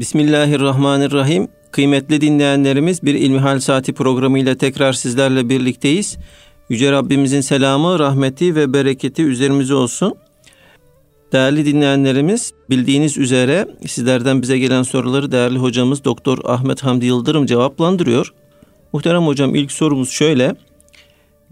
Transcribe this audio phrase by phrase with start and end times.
[0.00, 1.48] Bismillahirrahmanirrahim.
[1.70, 6.18] Kıymetli dinleyenlerimiz bir İlmihal Saati programıyla tekrar sizlerle birlikteyiz.
[6.68, 10.14] Yüce Rabbimizin selamı, rahmeti ve bereketi üzerimize olsun.
[11.32, 18.34] Değerli dinleyenlerimiz bildiğiniz üzere sizlerden bize gelen soruları değerli hocamız Doktor Ahmet Hamdi Yıldırım cevaplandırıyor.
[18.92, 20.54] Muhterem hocam ilk sorumuz şöyle.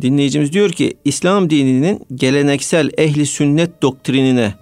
[0.02, 4.54] Dinleyicimiz diyor ki İslam dininin geleneksel ehli sünnet doktrinine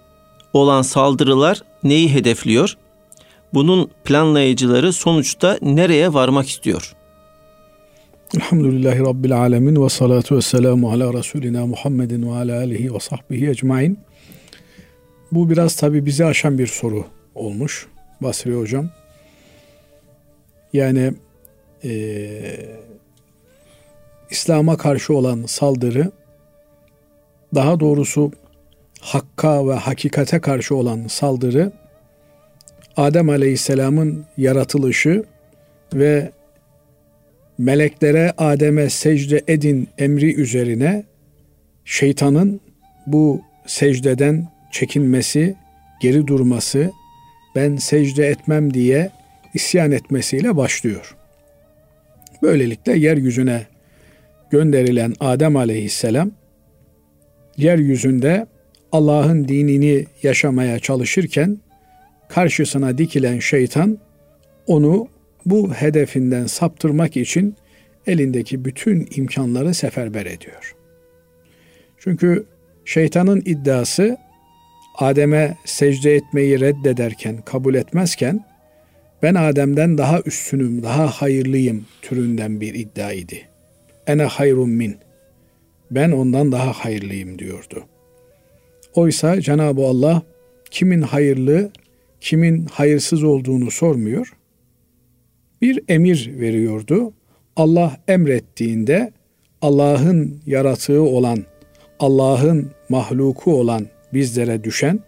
[0.53, 2.77] olan saldırılar neyi hedefliyor?
[3.55, 6.95] Bunun planlayıcıları sonuçta nereye varmak istiyor?
[8.37, 13.49] Elhamdülillahi Rabbil Alemin ve salatu ve selamu ala Resulina Muhammedin ve ala alihi ve sahbihi
[13.49, 13.99] ecmain.
[15.33, 17.87] Bu biraz tabi bizi aşan bir soru olmuş
[18.21, 18.91] Basri Hocam.
[20.73, 21.15] Yani
[21.85, 21.91] e,
[24.31, 26.11] İslam'a karşı olan saldırı
[27.55, 28.33] daha doğrusu
[29.01, 31.73] hakka ve hakikate karşı olan saldırı
[32.99, 35.25] Adem Aleyhisselam'ın yaratılışı
[35.95, 36.31] ve
[37.59, 41.05] meleklere Adem'e secde edin emri üzerine
[41.85, 42.61] şeytanın
[43.07, 45.55] bu secdeden çekinmesi,
[46.03, 46.91] geri durması,
[47.57, 49.11] ben secde etmem diye
[49.55, 51.17] isyan etmesiyle başlıyor.
[52.43, 53.67] Böylelikle yeryüzüne
[54.51, 56.31] gönderilen Adem aleyhisselam
[57.57, 58.47] yeryüzünde
[58.93, 61.59] Allah'ın dinini yaşamaya çalışırken
[62.29, 63.99] karşısına dikilen şeytan
[64.67, 65.09] onu
[65.47, 67.55] bu hedefinden saptırmak için
[68.07, 70.75] elindeki bütün imkanları seferber ediyor.
[71.99, 72.47] Çünkü
[72.85, 74.17] şeytanın iddiası
[74.99, 78.45] Adem'e secde etmeyi reddederken, kabul etmezken
[79.23, 83.35] ben Adem'den daha üstünüm, daha hayırlıyım türünden bir iddiaydı.
[84.07, 84.97] Ene hayrun min.
[85.91, 87.85] Ben ondan daha hayırlıyım diyordu.
[88.95, 90.23] Oysa Cenab-ı Allah
[90.71, 91.71] kimin hayırlı,
[92.21, 94.33] kimin hayırsız olduğunu sormuyor.
[95.63, 97.13] Bir emir veriyordu.
[97.57, 99.13] Allah emrettiğinde
[99.63, 101.45] Allah'ın yaratığı olan,
[101.99, 105.01] Allah'ın mahluku olan bizlere düşen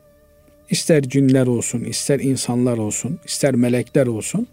[0.70, 4.46] ister cinler olsun, ister insanlar olsun, ister melekler olsun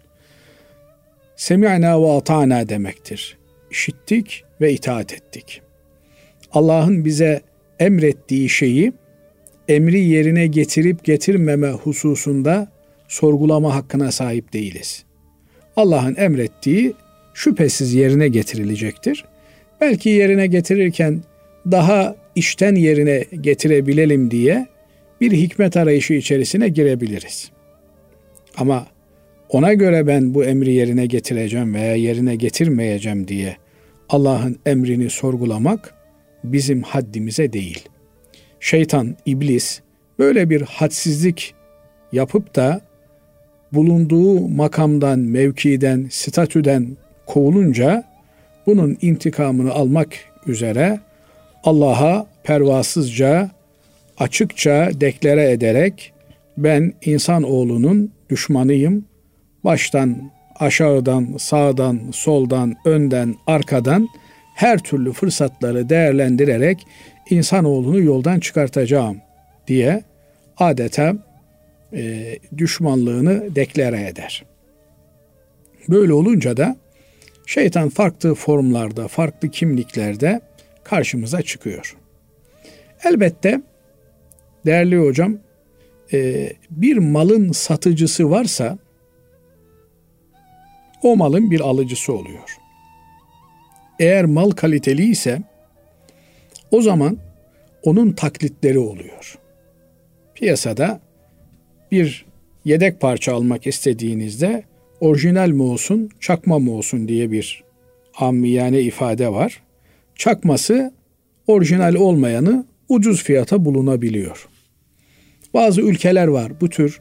[1.38, 3.38] semi'na ve ata'na demektir.
[3.70, 5.62] İşittik ve itaat ettik.
[6.52, 7.40] Allah'ın bize
[7.78, 8.92] emrettiği şeyi
[9.68, 12.68] emri yerine getirip getirmeme hususunda
[13.08, 15.04] sorgulama hakkına sahip değiliz.
[15.76, 16.94] Allah'ın emrettiği
[17.34, 19.24] şüphesiz yerine getirilecektir.
[19.80, 21.22] Belki yerine getirirken
[21.70, 24.66] daha işten yerine getirebilelim diye
[25.20, 27.50] bir hikmet arayışı içerisine girebiliriz.
[28.56, 28.86] Ama
[29.48, 33.56] ona göre ben bu emri yerine getireceğim veya yerine getirmeyeceğim diye
[34.08, 35.94] Allah'ın emrini sorgulamak
[36.44, 37.88] bizim haddimize değil.
[38.60, 39.80] Şeytan, iblis
[40.18, 41.54] böyle bir hadsizlik
[42.12, 42.80] yapıp da
[43.72, 48.04] bulunduğu makamdan, mevkiden, statüden kovulunca
[48.66, 50.08] bunun intikamını almak
[50.46, 51.00] üzere
[51.64, 53.50] Allah'a pervasızca,
[54.18, 56.12] açıkça deklare ederek
[56.56, 59.04] ben insan oğlunun düşmanıyım.
[59.64, 64.08] Baştan, aşağıdan, sağdan, soldan, önden, arkadan
[64.54, 66.86] her türlü fırsatları değerlendirerek
[67.30, 69.16] insanoğlunu yoldan çıkartacağım
[69.66, 70.02] diye
[70.56, 71.16] adeta
[71.92, 74.44] e, düşmanlığını deklare eder.
[75.88, 76.76] Böyle olunca da
[77.46, 80.40] şeytan farklı formlarda, farklı kimliklerde
[80.84, 81.96] karşımıza çıkıyor.
[83.04, 83.62] Elbette
[84.66, 85.38] değerli hocam
[86.12, 88.78] e, bir malın satıcısı varsa
[91.02, 92.56] o malın bir alıcısı oluyor.
[93.98, 95.42] Eğer mal kaliteli ise
[96.70, 97.18] o zaman
[97.82, 99.38] onun taklitleri oluyor.
[100.34, 101.00] Piyasada
[101.92, 102.26] bir
[102.64, 104.62] yedek parça almak istediğinizde
[105.00, 107.64] orijinal mi olsun, çakma mı olsun diye bir
[108.18, 109.62] ammiyane ifade var
[110.18, 110.92] çakması
[111.46, 114.48] orijinal olmayanı ucuz fiyata bulunabiliyor.
[115.54, 117.00] Bazı ülkeler var bu tür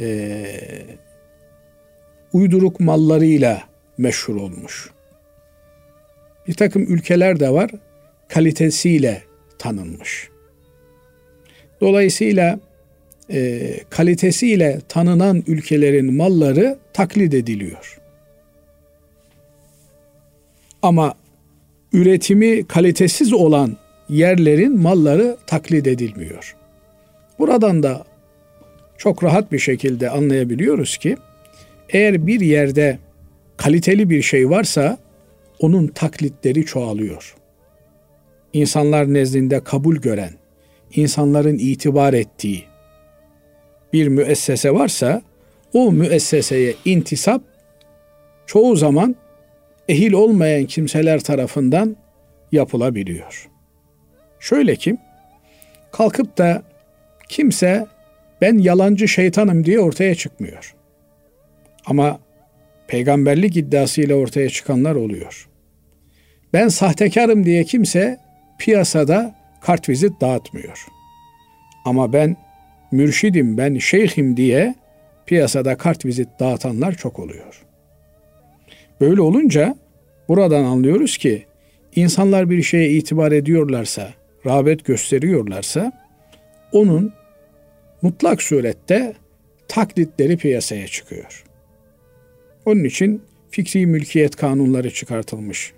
[0.00, 0.44] e,
[2.32, 3.62] uyduruk mallarıyla
[3.98, 4.90] meşhur olmuş.
[6.48, 7.70] Bir takım ülkeler de var
[8.28, 9.22] kalitesiyle
[9.58, 10.28] tanınmış.
[11.80, 12.60] Dolayısıyla
[13.30, 18.00] e, kalitesiyle tanınan ülkelerin malları taklit ediliyor.
[20.82, 21.14] Ama
[21.92, 23.76] üretimi kalitesiz olan
[24.08, 26.56] yerlerin malları taklit edilmiyor.
[27.38, 28.04] Buradan da
[28.98, 31.16] çok rahat bir şekilde anlayabiliyoruz ki
[31.88, 32.98] eğer bir yerde
[33.56, 34.98] kaliteli bir şey varsa
[35.58, 37.34] onun taklitleri çoğalıyor.
[38.54, 40.32] İnsanlar nezdinde kabul gören,
[40.94, 42.64] insanların itibar ettiği
[43.92, 45.22] bir müessese varsa
[45.72, 47.42] o müesseseye intisap
[48.46, 49.16] çoğu zaman
[49.88, 51.96] ehil olmayan kimseler tarafından
[52.52, 53.48] yapılabiliyor.
[54.40, 54.96] Şöyle ki
[55.92, 56.62] kalkıp da
[57.28, 57.86] kimse
[58.40, 60.74] ben yalancı şeytanım diye ortaya çıkmıyor.
[61.86, 62.20] Ama
[62.86, 65.48] peygamberlik iddiasıyla ortaya çıkanlar oluyor.
[66.52, 68.23] Ben sahtekarım diye kimse
[68.58, 70.86] piyasada kartvizit dağıtmıyor.
[71.84, 72.36] Ama ben
[72.92, 74.74] mürşidim, ben şeyhim diye
[75.26, 77.64] piyasada kartvizit dağıtanlar çok oluyor.
[79.00, 79.76] Böyle olunca
[80.28, 81.46] buradan anlıyoruz ki
[81.96, 84.08] insanlar bir şeye itibar ediyorlarsa,
[84.46, 85.92] rağbet gösteriyorlarsa
[86.72, 87.12] onun
[88.02, 89.14] mutlak surette
[89.68, 91.44] taklitleri piyasaya çıkıyor.
[92.66, 95.72] Onun için fikri mülkiyet kanunları çıkartılmış.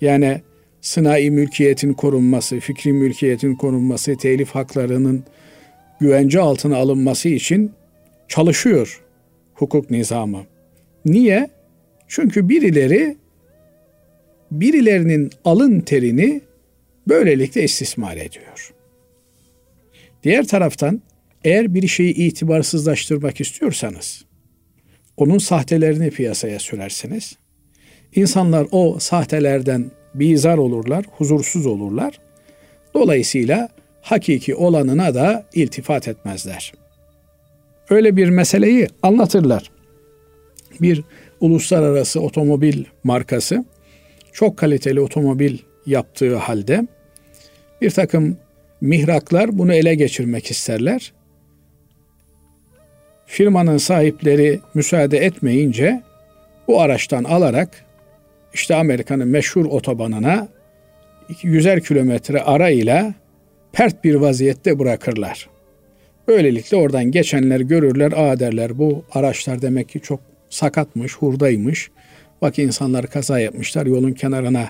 [0.00, 0.42] Yani
[0.84, 5.24] sınai mülkiyetin korunması, fikri mülkiyetin korunması, telif haklarının
[6.00, 7.72] güvence altına alınması için
[8.28, 9.02] çalışıyor
[9.54, 10.46] hukuk nizamı.
[11.04, 11.50] Niye?
[12.08, 13.16] Çünkü birileri
[14.50, 16.40] birilerinin alın terini
[17.08, 18.74] böylelikle istismar ediyor.
[20.22, 21.02] Diğer taraftan
[21.44, 24.24] eğer bir şeyi itibarsızlaştırmak istiyorsanız
[25.16, 27.36] onun sahtelerini piyasaya sürersiniz.
[28.14, 32.20] İnsanlar o sahtelerden bizar olurlar, huzursuz olurlar.
[32.94, 33.68] Dolayısıyla
[34.02, 36.72] hakiki olanına da iltifat etmezler.
[37.90, 39.70] Öyle bir meseleyi anlatırlar.
[40.80, 41.02] Bir
[41.40, 43.64] uluslararası otomobil markası
[44.32, 46.86] çok kaliteli otomobil yaptığı halde
[47.80, 48.36] bir takım
[48.80, 51.12] mihraklar bunu ele geçirmek isterler.
[53.26, 56.02] Firmanın sahipleri müsaade etmeyince
[56.68, 57.83] bu araçtan alarak
[58.54, 60.48] işte Amerika'nın meşhur otobanına
[61.42, 63.14] yüzer kilometre ara ile
[63.72, 65.48] pert bir vaziyette bırakırlar.
[66.28, 70.20] Böylelikle oradan geçenler görürler, aa derler bu araçlar demek ki çok
[70.50, 71.90] sakatmış, hurdaymış.
[72.42, 74.68] Bak insanlar kaza yapmışlar, yolun kenarına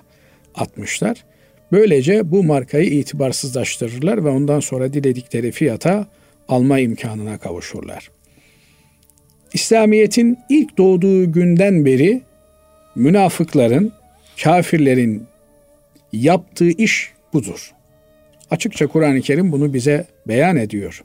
[0.54, 1.24] atmışlar.
[1.72, 6.06] Böylece bu markayı itibarsızlaştırırlar ve ondan sonra diledikleri fiyata
[6.48, 8.10] alma imkanına kavuşurlar.
[9.52, 12.22] İslamiyet'in ilk doğduğu günden beri
[12.96, 13.92] münafıkların,
[14.42, 15.26] kafirlerin
[16.12, 17.74] yaptığı iş budur.
[18.50, 21.02] Açıkça Kur'an-ı Kerim bunu bize beyan ediyor.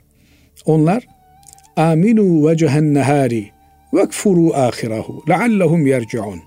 [0.66, 1.08] Onlar
[1.76, 3.50] aminu vecehen nehari
[3.94, 6.42] vekfuru ahirahu leallehum yerciun.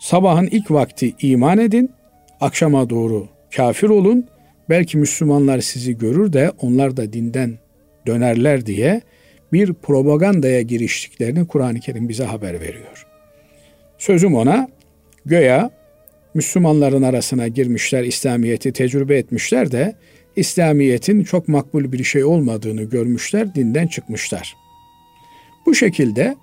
[0.00, 1.90] Sabahın ilk vakti iman edin,
[2.40, 4.26] akşama doğru kafir olun.
[4.68, 7.58] Belki Müslümanlar sizi görür de onlar da dinden
[8.06, 9.00] dönerler diye
[9.52, 13.07] bir propagandaya giriştiklerini Kur'an-ı Kerim bize haber veriyor.
[13.98, 14.68] Sözüm ona
[15.26, 15.70] göya
[16.34, 19.94] Müslümanların arasına girmişler, İslamiyet'i tecrübe etmişler de
[20.36, 24.56] İslamiyet'in çok makbul bir şey olmadığını görmüşler, dinden çıkmışlar.
[25.66, 26.36] Bu şekilde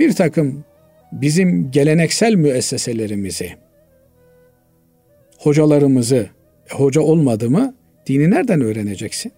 [0.00, 0.64] bir takım
[1.12, 3.52] bizim geleneksel müesseselerimizi,
[5.38, 6.28] hocalarımızı,
[6.70, 7.74] e, hoca olmadı mı
[8.06, 9.32] dini nereden öğreneceksin?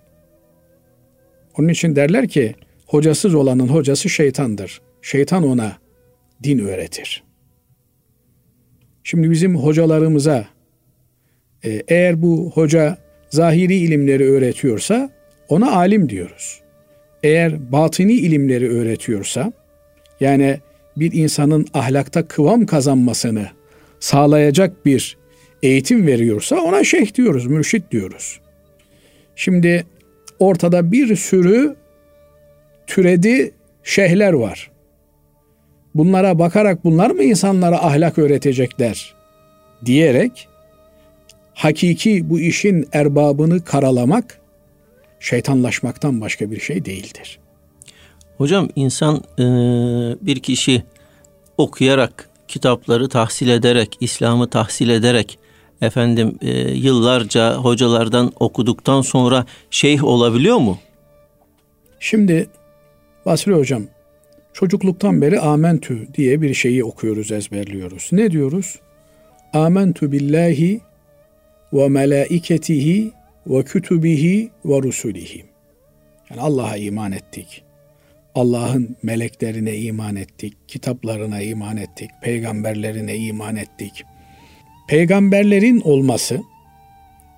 [1.58, 2.54] Onun için derler ki
[2.86, 4.80] hocasız olanın hocası şeytandır.
[5.02, 5.76] Şeytan ona
[6.42, 7.25] din öğretir.
[9.06, 10.46] Şimdi bizim hocalarımıza
[11.64, 12.98] e, eğer bu hoca
[13.30, 15.10] zahiri ilimleri öğretiyorsa
[15.48, 16.60] ona alim diyoruz.
[17.22, 19.52] Eğer batini ilimleri öğretiyorsa
[20.20, 20.60] yani
[20.96, 23.48] bir insanın ahlakta kıvam kazanmasını
[24.00, 25.16] sağlayacak bir
[25.62, 28.40] eğitim veriyorsa ona şeyh diyoruz, mürşit diyoruz.
[29.36, 29.86] Şimdi
[30.38, 31.76] ortada bir sürü
[32.86, 34.70] türedi şeyhler var.
[35.96, 39.14] Bunlara bakarak bunlar mı insanlara ahlak öğretecekler
[39.84, 40.48] diyerek
[41.54, 44.38] hakiki bu işin erbabını karalamak
[45.20, 47.38] şeytanlaşmaktan başka bir şey değildir.
[48.38, 49.44] Hocam insan e,
[50.26, 50.82] bir kişi
[51.58, 55.38] okuyarak, kitapları tahsil ederek, İslam'ı tahsil ederek
[55.82, 60.78] efendim e, yıllarca hocalardan okuduktan sonra şeyh olabiliyor mu?
[62.00, 62.48] Şimdi
[63.26, 63.82] Basri hocam
[64.56, 68.08] çocukluktan beri amentü diye bir şeyi okuyoruz, ezberliyoruz.
[68.12, 68.80] Ne diyoruz?
[69.52, 70.80] Amentü billahi
[71.72, 73.12] ve melaiketihi
[73.46, 75.44] ve kütübihi ve rusulihi.
[76.30, 77.62] Yani Allah'a iman ettik.
[78.34, 84.04] Allah'ın meleklerine iman ettik, kitaplarına iman ettik, peygamberlerine iman ettik.
[84.88, 86.42] Peygamberlerin olması,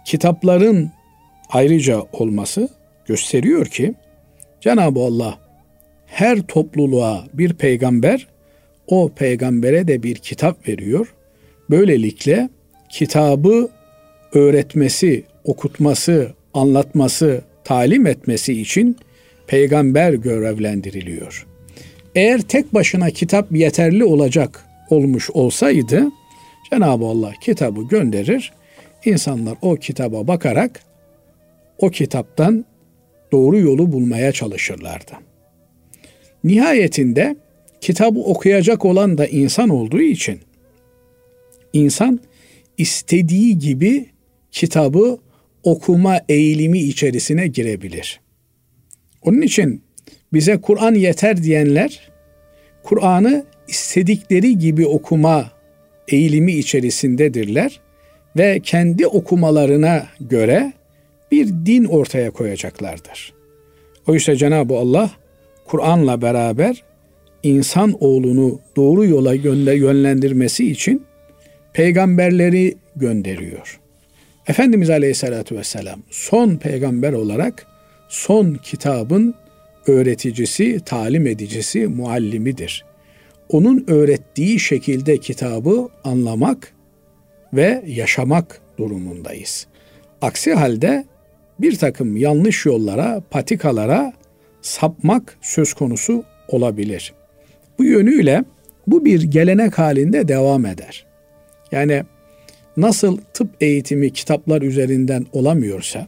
[0.05, 0.91] kitapların
[1.49, 2.69] ayrıca olması
[3.07, 3.95] gösteriyor ki
[4.61, 5.48] Cenab-ı Allah
[6.09, 8.27] her topluluğa bir peygamber,
[8.87, 11.15] o peygambere de bir kitap veriyor.
[11.71, 12.49] Böylelikle
[12.89, 13.69] kitabı
[14.33, 18.97] öğretmesi, okutması, anlatması, talim etmesi için
[19.47, 21.47] peygamber görevlendiriliyor.
[22.15, 26.07] Eğer tek başına kitap yeterli olacak olmuş olsaydı
[26.71, 28.53] Cenab-ı Allah kitabı gönderir.
[29.05, 30.81] İnsanlar o kitaba bakarak
[31.79, 32.65] o kitaptan
[33.33, 35.13] doğru yolu bulmaya çalışırlardı.
[36.49, 37.37] Nihayetinde
[37.81, 40.41] kitabı okuyacak olan da insan olduğu için
[41.73, 42.21] insan
[42.79, 44.07] istediği gibi
[44.53, 45.19] kitabı
[45.63, 48.21] okuma eğilimi içerisine girebilir.
[49.23, 49.83] Onun için
[50.33, 52.11] bize Kur'an yeter diyenler
[52.83, 55.51] Kur'an'ı istedikleri gibi okuma
[56.09, 57.81] eğilimi içerisindedirler
[58.37, 60.73] ve kendi okumalarına göre
[61.31, 63.33] bir din ortaya koyacaklardır.
[64.07, 65.11] Oysa Cenab-ı Allah
[65.69, 66.83] Kur'an'la beraber
[67.43, 69.35] insan oğlunu doğru yola
[69.73, 71.03] yönlendirmesi için
[71.73, 73.81] peygamberleri gönderiyor.
[74.47, 77.67] Efendimiz Aleyhisselatü Vesselam son peygamber olarak
[78.09, 79.35] son kitabın
[79.87, 82.85] öğreticisi, talim edicisi, muallimidir.
[83.49, 86.73] Onun öğrettiği şekilde kitabı anlamak
[87.53, 89.67] ve yaşamak durumundayız.
[90.23, 91.05] Aksi halde
[91.61, 94.13] bir takım yanlış yollara, patikalara
[94.69, 97.15] sapmak söz konusu olabilir.
[97.79, 98.45] Bu yönüyle
[98.87, 101.07] bu bir gelenek halinde devam eder.
[101.73, 102.03] Yani
[102.77, 106.07] nasıl tıp eğitimi kitaplar üzerinden olamıyorsa,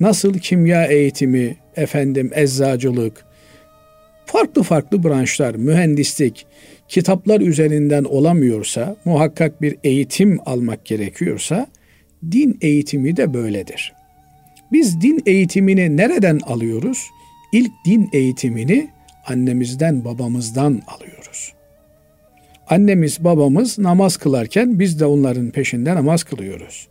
[0.00, 3.24] nasıl kimya eğitimi, efendim eczacılık,
[4.26, 6.46] farklı farklı branşlar, mühendislik,
[6.88, 11.66] kitaplar üzerinden olamıyorsa, muhakkak bir eğitim almak gerekiyorsa,
[12.32, 13.92] din eğitimi de böyledir.
[14.72, 17.06] Biz din eğitimini nereden alıyoruz?
[17.52, 18.90] İlk din eğitimini
[19.26, 21.52] annemizden, babamızdan alıyoruz.
[22.68, 26.88] Annemiz, babamız namaz kılarken biz de onların peşinde namaz kılıyoruz.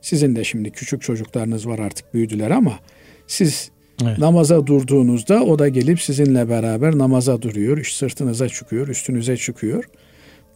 [0.00, 2.78] Sizin de şimdi küçük çocuklarınız var artık büyüdüler ama
[3.26, 3.70] siz
[4.04, 4.18] evet.
[4.18, 7.84] namaza durduğunuzda o da gelip sizinle beraber namaza duruyor.
[7.84, 9.84] Sırtınıza çıkıyor, üstünüze çıkıyor.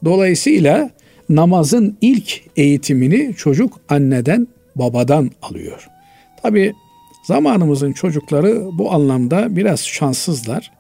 [0.05, 0.91] Dolayısıyla
[1.29, 5.89] namazın ilk eğitimini çocuk anneden, babadan alıyor.
[6.43, 6.73] Tabi
[7.31, 10.71] zamanımızın çocukları bu anlamda biraz şanssızlar.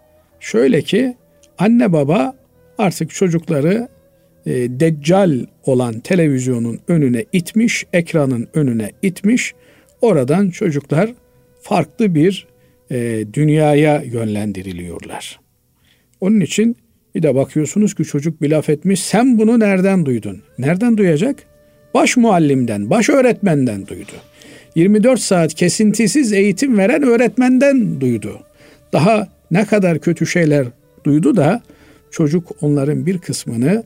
[0.40, 1.16] Şöyle ki
[1.58, 2.34] anne baba
[2.78, 3.88] artık çocukları
[4.46, 9.54] e, deccal olan televizyonun önüne itmiş, ekranın önüne itmiş.
[10.00, 11.14] Oradan çocuklar
[11.62, 12.46] farklı bir
[12.90, 15.40] e, dünyaya yönlendiriliyorlar.
[16.20, 16.76] Onun için
[17.14, 19.00] bir de bakıyorsunuz ki çocuk bir laf etmiş.
[19.00, 20.42] Sen bunu nereden duydun?
[20.58, 21.36] Nereden duyacak?
[21.94, 24.29] Baş muallimden, baş öğretmenden duydu.
[24.74, 28.40] 24 saat kesintisiz eğitim veren öğretmenden duydu.
[28.92, 30.66] Daha ne kadar kötü şeyler
[31.04, 31.62] duydu da
[32.10, 33.84] çocuk onların bir kısmını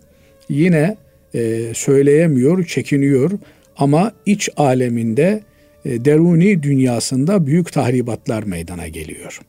[0.48, 0.96] yine
[1.34, 3.30] e, söyleyemiyor, çekiniyor
[3.76, 5.42] ama iç aleminde
[5.84, 9.40] e, deruni dünyasında büyük tahribatlar meydana geliyor.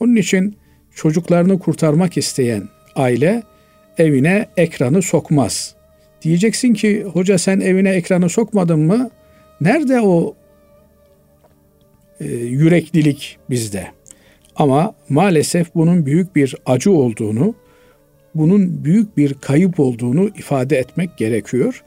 [0.00, 0.56] Onun için
[0.94, 2.62] çocuklarını kurtarmak isteyen
[2.96, 3.42] aile
[3.98, 5.74] evine ekranı sokmaz.
[6.22, 9.10] Diyeceksin ki hoca sen evine ekranı sokmadın mı?
[9.60, 10.36] Nerede o
[12.20, 13.86] e, yüreklilik bizde?
[14.56, 17.54] Ama maalesef bunun büyük bir acı olduğunu,
[18.34, 21.84] bunun büyük bir kayıp olduğunu ifade etmek gerekiyor.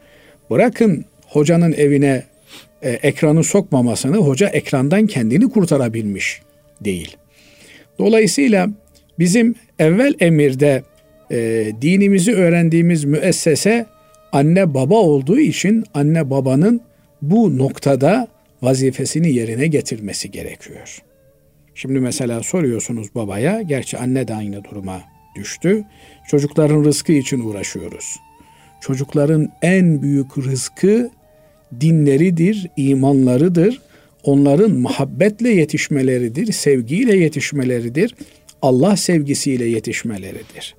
[0.50, 2.24] Bırakın hocanın evine
[2.81, 6.41] e, ekranı sokmamasını, hoca ekrandan kendini kurtarabilmiş
[6.81, 7.17] değil.
[8.00, 8.69] Dolayısıyla
[9.19, 10.83] bizim evvel emirde
[11.31, 13.86] e, dinimizi öğrendiğimiz müessese
[14.31, 16.81] anne baba olduğu için anne babanın
[17.21, 18.27] bu noktada
[18.61, 21.01] vazifesini yerine getirmesi gerekiyor.
[21.75, 25.01] Şimdi mesela soruyorsunuz babaya, gerçi anne de aynı duruma
[25.35, 25.83] düştü.
[26.27, 28.15] Çocukların rızkı için uğraşıyoruz.
[28.81, 31.09] Çocukların en büyük rızkı
[31.81, 33.81] dinleridir, imanlarıdır.
[34.23, 38.15] Onların muhabbetle yetişmeleridir, sevgiyle yetişmeleridir.
[38.61, 40.75] Allah sevgisiyle yetişmeleridir.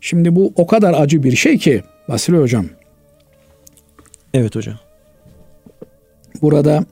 [0.00, 2.66] Şimdi bu o kadar acı bir şey ki Basri Hocam.
[4.34, 4.78] Evet hocam.
[6.42, 6.84] Burada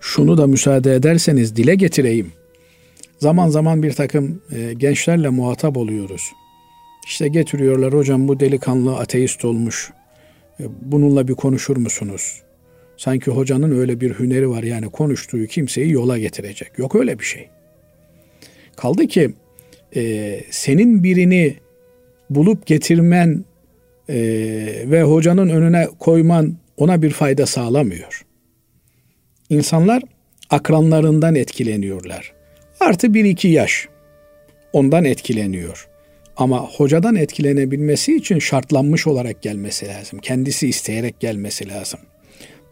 [0.00, 2.32] şunu da müsaade ederseniz dile getireyim.
[3.18, 6.22] Zaman zaman bir takım e, gençlerle muhatap oluyoruz.
[7.06, 9.92] İşte getiriyorlar hocam bu delikanlı ateist olmuş.
[10.60, 12.42] E, bununla bir konuşur musunuz?
[12.96, 16.78] Sanki hocanın öyle bir hüneri var yani konuştuğu kimseyi yola getirecek.
[16.78, 17.48] Yok öyle bir şey.
[18.76, 19.30] Kaldı ki
[19.96, 21.56] e, senin birini
[22.30, 23.44] bulup getirmen
[24.08, 24.16] e,
[24.86, 28.24] ve hocanın önüne koyman ona bir fayda sağlamıyor.
[29.50, 30.02] İnsanlar
[30.50, 32.32] akranlarından etkileniyorlar.
[32.80, 33.88] Artı bir iki yaş
[34.72, 35.88] ondan etkileniyor.
[36.36, 40.18] Ama hocadan etkilenebilmesi için şartlanmış olarak gelmesi lazım.
[40.18, 42.00] Kendisi isteyerek gelmesi lazım.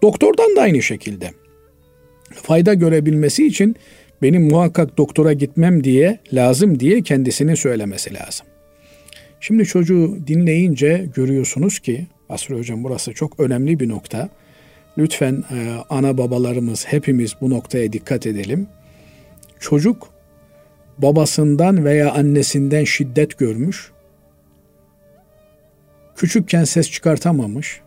[0.03, 1.31] Doktordan da aynı şekilde.
[2.33, 3.77] Fayda görebilmesi için
[4.23, 8.47] benim muhakkak doktora gitmem diye lazım diye kendisini söylemesi lazım.
[9.41, 14.29] Şimdi çocuğu dinleyince görüyorsunuz ki Basri Hocam burası çok önemli bir nokta.
[14.99, 18.67] Lütfen e, ana babalarımız hepimiz bu noktaya dikkat edelim.
[19.61, 20.09] Çocuk
[20.99, 23.93] babasından veya annesinden şiddet görmüş.
[26.17, 27.81] Küçükken ses çıkartamamış.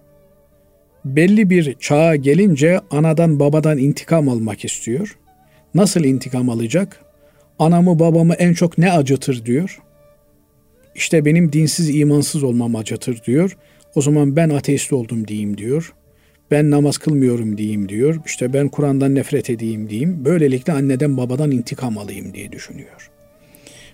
[1.06, 5.18] Belli bir çağa gelince anadan babadan intikam almak istiyor.
[5.74, 7.00] Nasıl intikam alacak?
[7.60, 9.82] Anamı babamı en çok ne acıtır diyor.
[10.96, 13.58] İşte benim dinsiz imansız olmam acıtır diyor.
[13.96, 15.94] O zaman ben ateist oldum diyeyim diyor.
[16.52, 18.20] Ben namaz kılmıyorum diyeyim diyor.
[18.26, 20.26] İşte ben Kur'an'dan nefret edeyim diyeyim.
[20.26, 23.12] Böylelikle anneden babadan intikam alayım diye düşünüyor.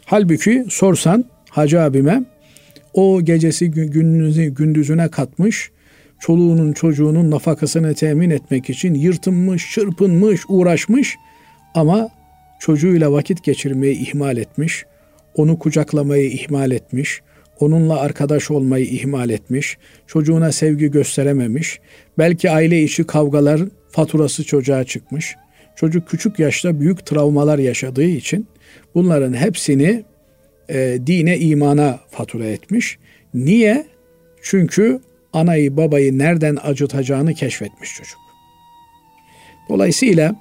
[0.06, 2.24] Halbuki sorsan hacı abime
[2.94, 5.72] o gecesi gündüzü, gündüzüne katmış
[6.20, 11.16] çoluğunun çocuğunun nafakasını temin etmek için yırtınmış, çırpınmış, uğraşmış
[11.76, 12.10] ama
[12.60, 14.86] çocuğuyla vakit geçirmeyi ihmal etmiş,
[15.36, 17.22] onu kucaklamayı ihmal etmiş,
[17.60, 21.80] onunla arkadaş olmayı ihmal etmiş, çocuğuna sevgi gösterememiş,
[22.18, 25.36] belki aile içi kavgalar faturası çocuğa çıkmış.
[25.76, 28.48] Çocuk küçük yaşta büyük travmalar yaşadığı için
[28.96, 30.04] bunların hepsini
[30.70, 32.98] e, dine, imana fatura etmiş.
[33.34, 33.86] Niye?
[34.42, 35.00] Çünkü
[35.34, 38.20] anayı babayı nereden acıtacağını keşfetmiş çocuk.
[39.70, 40.36] Dolayısıyla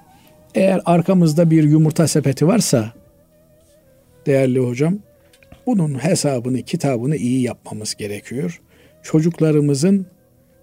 [0.54, 2.92] eğer arkamızda bir yumurta sepeti varsa
[4.26, 4.98] değerli hocam
[5.66, 8.60] bunun hesabını, kitabını iyi yapmamız gerekiyor.
[9.02, 10.06] Çocuklarımızın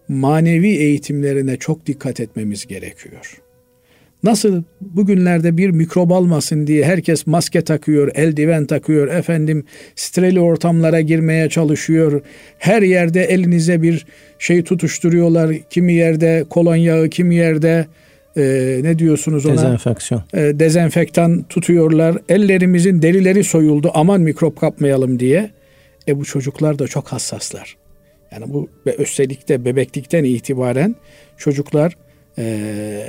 [0.07, 3.43] manevi eğitimlerine çok dikkat etmemiz gerekiyor.
[4.23, 11.49] Nasıl bugünlerde bir mikrop almasın diye herkes maske takıyor, eldiven takıyor, efendim streli ortamlara girmeye
[11.49, 12.21] çalışıyor.
[12.57, 14.05] Her yerde elinize bir
[14.39, 15.55] şey tutuşturuyorlar.
[15.69, 17.87] Kimi yerde kolonya, kimi yerde
[18.37, 19.53] e, ne diyorsunuz ona?
[19.53, 20.23] Dezenfeksiyon.
[20.33, 22.17] E, dezenfektan tutuyorlar.
[22.29, 25.51] Ellerimizin derileri soyuldu aman mikrop kapmayalım diye.
[26.07, 27.77] E bu çocuklar da çok hassaslar.
[28.31, 30.95] Yani bu ve üstelik de bebeklikten itibaren
[31.37, 31.97] çocuklar
[32.37, 33.03] e,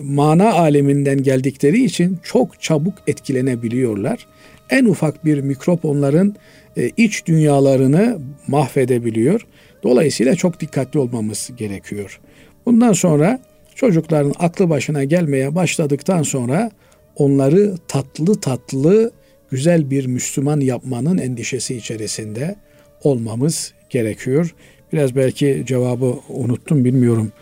[0.00, 4.26] mana aleminden geldikleri için çok çabuk etkilenebiliyorlar.
[4.70, 6.34] En ufak bir mikrop onların
[6.76, 9.46] e, iç dünyalarını mahvedebiliyor.
[9.82, 12.20] Dolayısıyla çok dikkatli olmamız gerekiyor.
[12.66, 13.40] Bundan sonra
[13.80, 16.70] çocukların aklı başına gelmeye başladıktan sonra
[17.16, 19.12] onları tatlı tatlı
[19.50, 22.56] güzel bir Müslüman yapmanın endişesi içerisinde
[23.02, 24.54] olmamız gerekiyor.
[24.92, 27.32] Biraz belki cevabı unuttum bilmiyorum.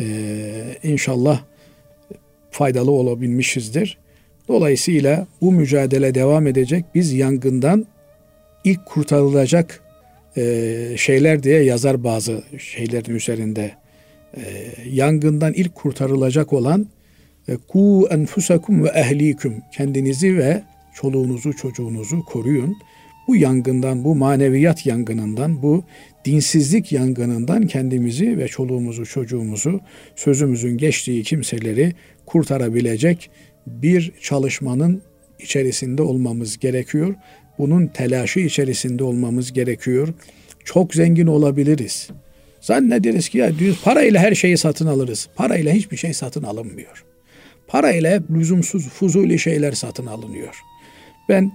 [0.00, 1.42] Ee, inşallah
[2.50, 3.98] faydalı olabilmişizdir.
[4.48, 6.84] Dolayısıyla bu mücadele devam edecek.
[6.94, 7.86] Biz yangından
[8.64, 9.80] ilk kurtarılacak
[10.36, 13.81] e, şeyler diye yazar bazı şeylerin üzerinde.
[14.36, 14.42] E,
[14.90, 16.86] yangından ilk kurtarılacak olan
[17.48, 20.62] e, ku enfusakum ve ehlikum kendinizi ve
[20.94, 22.76] çoluğunuzu çocuğunuzu koruyun.
[23.28, 25.84] Bu yangından, bu maneviyat yangınından, bu
[26.24, 29.80] dinsizlik yangınından kendimizi ve çoluğumuzu, çocuğumuzu,
[30.16, 31.92] sözümüzün geçtiği kimseleri
[32.26, 33.30] kurtarabilecek
[33.66, 35.02] bir çalışmanın
[35.38, 37.14] içerisinde olmamız gerekiyor.
[37.58, 40.08] Bunun telaşı içerisinde olmamız gerekiyor.
[40.64, 42.10] Çok zengin olabiliriz.
[42.62, 43.50] Zannederiz ki ya
[43.84, 45.28] parayla her şeyi satın alırız.
[45.36, 47.04] Parayla hiçbir şey satın alınmıyor.
[47.66, 50.60] Parayla lüzumsuz, fuzuli şeyler satın alınıyor.
[51.28, 51.52] Ben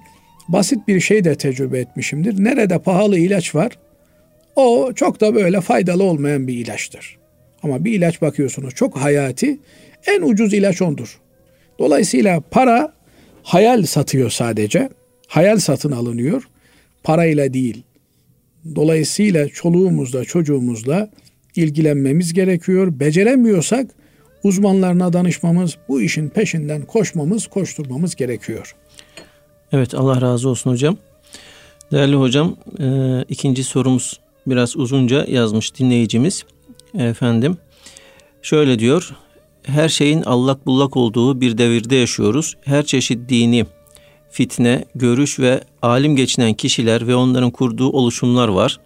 [0.48, 2.44] basit bir şey de tecrübe etmişimdir.
[2.44, 3.78] Nerede pahalı ilaç var,
[4.56, 7.18] o çok da böyle faydalı olmayan bir ilaçtır.
[7.64, 9.60] Ama bir ilaç bakıyorsunuz çok hayati,
[10.08, 11.20] en ucuz ilaç ondur.
[11.80, 12.94] Dolayısıyla para
[13.44, 14.90] hayal satıyor sadece.
[15.28, 16.44] Hayal satın alınıyor.
[17.04, 17.84] Parayla değil.
[18.76, 21.10] Dolayısıyla çoluğumuzla, çocuğumuzla
[21.56, 23.00] ilgilenmemiz gerekiyor.
[23.00, 23.90] Beceremiyorsak
[24.44, 28.76] uzmanlarına danışmamız, bu işin peşinden koşmamız, koşturmamız gerekiyor.
[29.72, 30.98] Evet Allah razı olsun hocam.
[31.92, 32.86] Değerli hocam e,
[33.30, 36.44] ikinci sorumuz biraz uzunca yazmış dinleyicimiz.
[36.98, 37.58] Efendim
[38.42, 39.16] şöyle diyor
[39.64, 42.58] her şeyin allak bullak olduğu bir devirde yaşıyoruz.
[42.66, 43.66] Her çeşit dini,
[44.38, 48.80] fitne, görüş ve alim geçinen kişiler ve onların kurduğu oluşumlar var.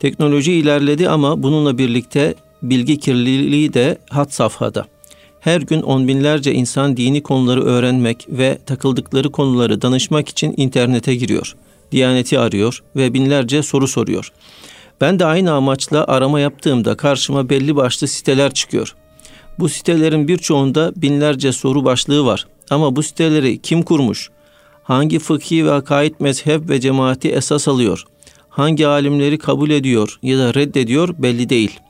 [0.00, 4.86] Teknoloji ilerledi ama bununla birlikte bilgi kirliliği de hat safhada.
[5.40, 11.56] Her gün on binlerce insan dini konuları öğrenmek ve takıldıkları konuları danışmak için internete giriyor.
[11.92, 14.32] Diyaneti arıyor ve binlerce soru soruyor.
[15.00, 18.94] Ben de aynı amaçla arama yaptığımda karşıma belli başlı siteler çıkıyor.
[19.58, 22.46] Bu sitelerin birçoğunda binlerce soru başlığı var.
[22.70, 24.30] Ama bu siteleri kim kurmuş?
[24.90, 28.04] Hangi fıkhi ve akaid mezhep ve cemaati esas alıyor?
[28.48, 31.80] Hangi alimleri kabul ediyor ya da reddediyor belli değil.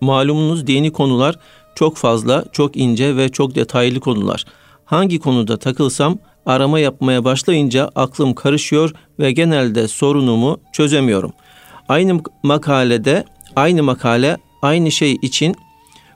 [0.00, 1.38] Malumunuz dini konular
[1.74, 4.44] çok fazla, çok ince ve çok detaylı konular.
[4.84, 11.32] Hangi konuda takılsam arama yapmaya başlayınca aklım karışıyor ve genelde sorunumu çözemiyorum.
[11.88, 13.24] Aynı makalede
[13.56, 15.54] aynı makale aynı şey için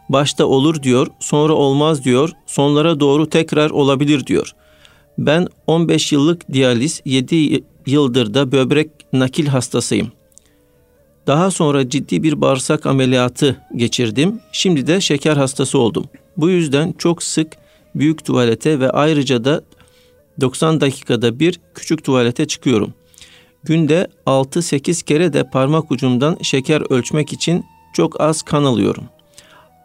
[0.08, 4.54] başta olur diyor, sonra olmaz diyor, sonlara doğru tekrar olabilir diyor.
[5.18, 10.12] Ben 15 yıllık diyaliz, 7 yıldır da böbrek nakil hastasıyım.
[11.26, 14.40] Daha sonra ciddi bir bağırsak ameliyatı geçirdim.
[14.52, 16.04] Şimdi de şeker hastası oldum.
[16.36, 17.52] Bu yüzden çok sık
[17.94, 19.62] büyük tuvalete ve ayrıca da
[20.40, 22.94] 90 dakikada bir küçük tuvalete çıkıyorum.
[23.64, 29.04] Günde 6-8 kere de parmak ucumdan şeker ölçmek için çok az kan alıyorum.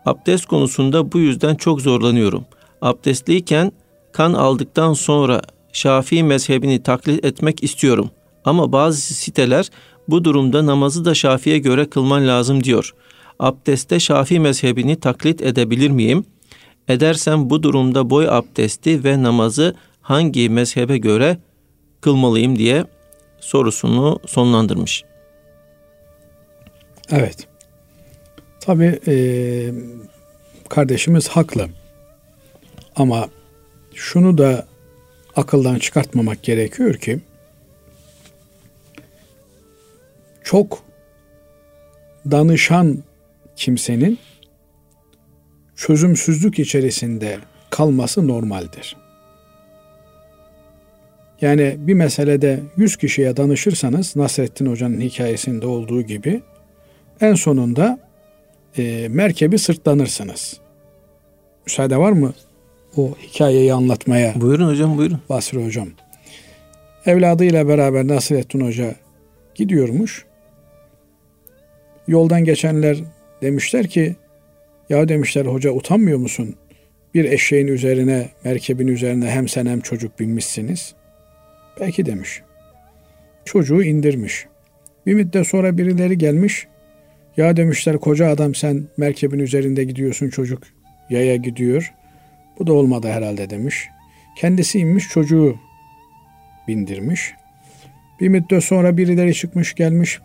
[0.05, 2.45] Abdest konusunda bu yüzden çok zorlanıyorum.
[2.81, 3.71] Abdestliyken
[4.13, 5.41] kan aldıktan sonra
[5.73, 8.09] Şafii mezhebini taklit etmek istiyorum.
[8.45, 9.69] Ama bazı siteler
[10.07, 12.93] bu durumda namazı da Şafii'ye göre kılman lazım diyor.
[13.39, 16.25] Abdeste Şafii mezhebini taklit edebilir miyim?
[16.87, 21.37] Edersem bu durumda boy abdesti ve namazı hangi mezhebe göre
[22.01, 22.85] kılmalıyım diye
[23.39, 25.03] sorusunu sonlandırmış.
[27.11, 27.47] Evet.
[28.59, 29.15] Tabi e,
[30.69, 31.67] kardeşimiz haklı.
[32.95, 33.29] Ama
[33.95, 34.65] şunu da
[35.35, 37.19] akıldan çıkartmamak gerekiyor ki
[40.43, 40.83] çok
[42.31, 43.03] danışan
[43.55, 44.19] kimsenin
[45.75, 48.97] çözümsüzlük içerisinde kalması normaldir.
[51.41, 56.41] Yani bir meselede 100 kişiye danışırsanız Nasrettin Hoca'nın hikayesinde olduğu gibi
[57.21, 57.99] en sonunda
[58.77, 60.59] e, merkebi sırtlanırsınız.
[61.65, 62.33] Müsaade var mı
[62.97, 64.33] o hikayeyi anlatmaya?
[64.41, 65.19] Buyurun hocam buyurun.
[65.29, 65.87] Basri hocam.
[67.05, 68.95] Evladıyla beraber Nasrettin Hoca
[69.55, 70.25] gidiyormuş.
[72.07, 72.97] Yoldan geçenler
[73.41, 74.15] demişler ki
[74.89, 76.55] ya demişler hoca utanmıyor musun?
[77.13, 80.95] Bir eşeğin üzerine, merkebin üzerine hem sen hem çocuk binmişsiniz.
[81.79, 82.41] Belki demiş.
[83.45, 84.45] Çocuğu indirmiş.
[85.05, 86.67] Bir müddet sonra birileri gelmiş.
[87.37, 90.63] Ya demişler koca adam sen merkebin üzerinde gidiyorsun çocuk
[91.09, 91.93] yaya gidiyor.
[92.61, 93.89] Bu da olmadı herhalde demiş.
[94.37, 95.55] Kendisi inmiş çocuğu
[96.67, 97.33] bindirmiş.
[98.19, 100.19] Bir müddet sonra birileri çıkmış gelmiş.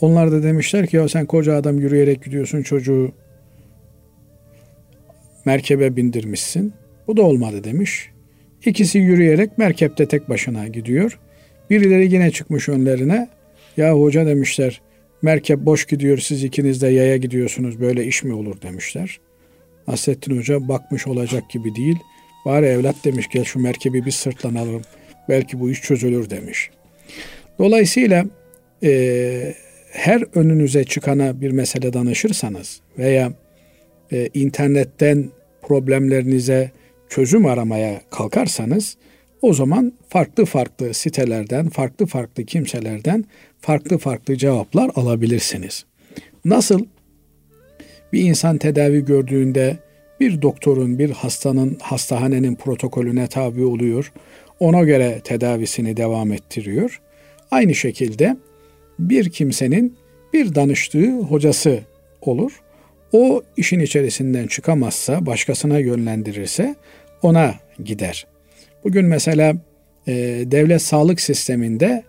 [0.00, 3.12] Onlar da demişler ki ya sen koca adam yürüyerek gidiyorsun çocuğu
[5.44, 6.72] merkebe bindirmişsin.
[7.06, 8.10] Bu da olmadı demiş.
[8.64, 11.18] İkisi yürüyerek merkepte tek başına gidiyor.
[11.70, 13.28] Birileri yine çıkmış önlerine.
[13.76, 14.80] Ya hoca demişler
[15.22, 19.20] merkep boş gidiyor siz ikiniz de yaya gidiyorsunuz böyle iş mi olur demişler.
[19.88, 21.98] Nasrettin Hoca bakmış olacak gibi değil.
[22.44, 24.82] Bari evlat demiş gel şu merkebi bir sırtlanalım.
[25.28, 26.70] Belki bu iş çözülür demiş.
[27.58, 28.24] Dolayısıyla
[28.82, 29.54] e,
[29.92, 33.32] her önünüze çıkana bir mesele danışırsanız veya
[34.12, 35.30] e, internetten
[35.62, 36.70] problemlerinize
[37.08, 38.96] çözüm aramaya kalkarsanız
[39.42, 43.24] o zaman farklı farklı sitelerden, farklı farklı kimselerden
[43.60, 45.84] farklı farklı cevaplar alabilirsiniz.
[46.44, 46.84] Nasıl
[48.12, 49.76] bir insan tedavi gördüğünde
[50.20, 54.12] bir doktorun, bir hastanın, hastahanenin protokolüne tabi oluyor.
[54.60, 57.00] Ona göre tedavisini devam ettiriyor.
[57.50, 58.36] Aynı şekilde
[58.98, 59.96] bir kimsenin
[60.32, 61.80] bir danıştığı hocası
[62.20, 62.60] olur.
[63.12, 66.74] O işin içerisinden çıkamazsa, başkasına yönlendirirse
[67.22, 68.26] ona gider.
[68.84, 69.54] Bugün mesela
[70.06, 70.12] e,
[70.46, 72.02] devlet sağlık sisteminde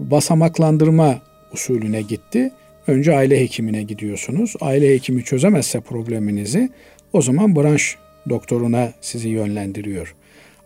[0.00, 2.50] basamaklandırma usulüne gitti.
[2.86, 4.54] Önce aile hekimine gidiyorsunuz.
[4.60, 6.70] Aile hekimi çözemezse probleminizi
[7.12, 7.96] o zaman branş
[8.28, 10.14] doktoruna sizi yönlendiriyor.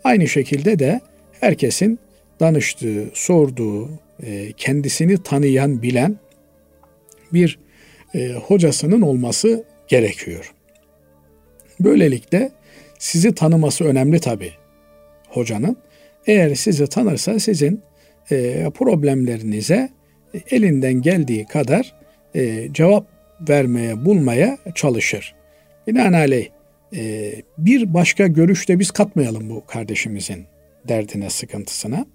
[0.05, 1.01] Aynı şekilde de
[1.41, 1.99] herkesin
[2.41, 3.91] danıştığı, sorduğu,
[4.23, 6.17] e, kendisini tanıyan, bilen
[7.33, 7.59] bir
[8.15, 10.53] e, hocasının olması gerekiyor.
[11.81, 12.53] Böylelikle
[12.99, 14.53] sizi tanıması önemli tabi
[15.29, 15.77] hocanın.
[16.27, 17.83] Eğer sizi tanırsa sizin
[18.31, 19.89] e, problemlerinize
[20.51, 21.95] elinden geldiği kadar
[22.35, 23.07] e, cevap
[23.49, 25.35] vermeye, bulmaya çalışır.
[25.87, 26.49] Binaenaleyh
[26.97, 30.45] e, bir başka görüşte biz katmayalım bu kardeşimizin
[30.89, 32.07] derdine, sıkıntısına.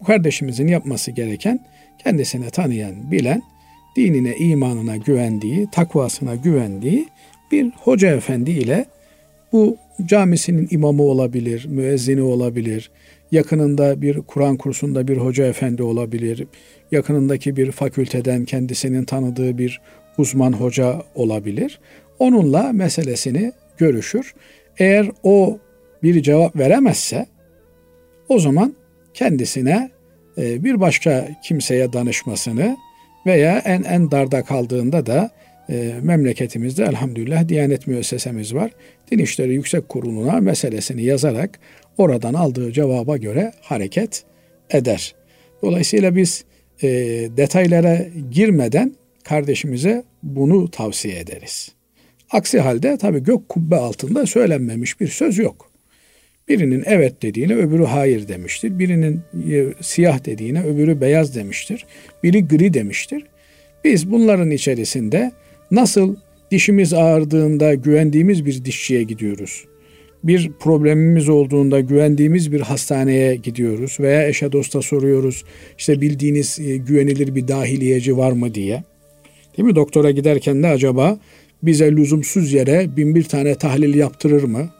[0.00, 1.66] Bu kardeşimizin yapması gereken
[2.04, 3.42] kendisini tanıyan, bilen,
[3.96, 7.08] dinine, imanına güvendiği, takvasına güvendiği
[7.52, 8.84] bir hoca efendi ile
[9.52, 12.90] bu camisinin imamı olabilir, müezzini olabilir,
[13.32, 16.46] yakınında bir Kur'an kursunda bir hoca efendi olabilir,
[16.92, 19.80] yakınındaki bir fakülteden kendisinin tanıdığı bir
[20.18, 21.80] uzman hoca olabilir.
[22.18, 24.34] Onunla meselesini görüşür.
[24.78, 25.58] Eğer o
[26.02, 27.26] bir cevap veremezse
[28.28, 28.74] o zaman
[29.14, 29.90] kendisine
[30.38, 32.76] e, bir başka kimseye danışmasını
[33.26, 35.30] veya en en darda kaldığında da
[35.70, 38.70] e, memleketimizde elhamdülillah Diyanet müessesemiz var.
[39.10, 41.58] Din İşleri Yüksek Kurulu'na meselesini yazarak
[41.98, 44.24] oradan aldığı cevaba göre hareket
[44.70, 45.14] eder.
[45.62, 46.44] Dolayısıyla biz
[46.82, 46.88] e,
[47.36, 51.72] detaylara girmeden kardeşimize bunu tavsiye ederiz.
[52.30, 55.70] Aksi halde tabii gök kubbe altında söylenmemiş bir söz yok.
[56.48, 58.78] Birinin evet dediğine öbürü hayır demiştir.
[58.78, 61.86] Birinin e, siyah dediğine öbürü beyaz demiştir.
[62.22, 63.24] Biri gri demiştir.
[63.84, 65.32] Biz bunların içerisinde
[65.70, 66.16] nasıl
[66.50, 69.64] dişimiz ağrıdığında güvendiğimiz bir dişçiye gidiyoruz.
[70.24, 75.44] Bir problemimiz olduğunda güvendiğimiz bir hastaneye gidiyoruz veya eşe dosta soruyoruz.
[75.78, 78.84] İşte bildiğiniz e, güvenilir bir dahiliyeci var mı diye.
[79.56, 79.76] Değil mi?
[79.76, 81.18] Doktora giderken de acaba
[81.62, 84.70] bize lüzumsuz yere bin bir tane tahlil yaptırır mı?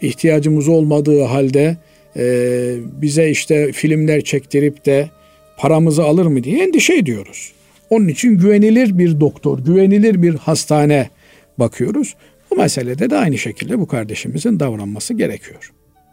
[0.00, 1.76] İhtiyacımız olmadığı halde
[2.16, 5.10] e, bize işte filmler çektirip de
[5.58, 7.52] paramızı alır mı diye endişe ediyoruz.
[7.90, 11.10] Onun için güvenilir bir doktor, güvenilir bir hastane
[11.58, 12.14] bakıyoruz.
[12.50, 15.72] Bu meselede de aynı şekilde bu kardeşimizin davranması gerekiyor.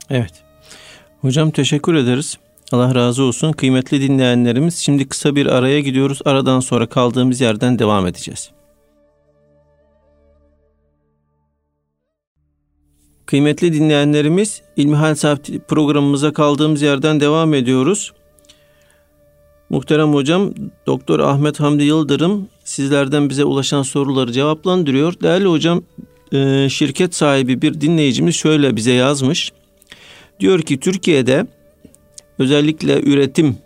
[0.10, 0.34] Evet.
[1.22, 2.38] Hocam teşekkür ederiz.
[2.72, 3.52] Allah razı olsun.
[3.52, 6.22] Kıymetli dinleyenlerimiz şimdi kısa bir araya gidiyoruz.
[6.26, 8.52] Aradan sonra kaldığımız yerden devam edeceğiz.
[13.26, 18.14] Kıymetli dinleyenlerimiz İlmihal Saati programımıza kaldığımız yerden devam ediyoruz.
[19.70, 20.54] Muhterem hocam
[20.88, 25.14] Doktor Ahmet Hamdi Yıldırım sizlerden bize ulaşan soruları cevaplandırıyor.
[25.22, 25.84] Değerli hocam
[26.34, 29.52] e, şirket sahibi bir dinleyicimiz şöyle bize yazmış.
[30.40, 31.46] Diyor ki Türkiye'de
[32.40, 33.58] özellikle üretim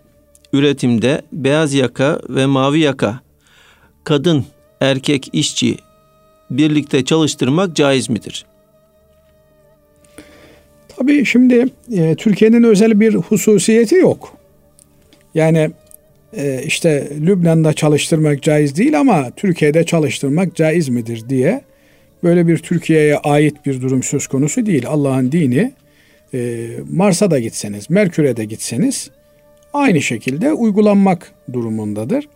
[0.54, 3.20] üretimde beyaz yaka ve mavi yaka
[4.04, 4.46] kadın
[4.82, 5.78] erkek işçi
[6.52, 8.46] birlikte çalıştırmak caiz midir?
[10.98, 14.38] Tabii şimdi e, Türkiye'nin özel bir hususiyeti yok.
[15.36, 15.72] Yani
[16.34, 21.62] e, işte Lübnan'da çalıştırmak caiz değil ama Türkiye'de çalıştırmak caiz midir diye
[22.24, 24.88] böyle bir Türkiye'ye ait bir durum söz konusu değil.
[24.88, 25.72] Allah'ın dini
[26.34, 29.10] e, Mars'a da gitseniz, Merkür'e de gitseniz
[29.74, 32.28] aynı şekilde uygulanmak durumundadır.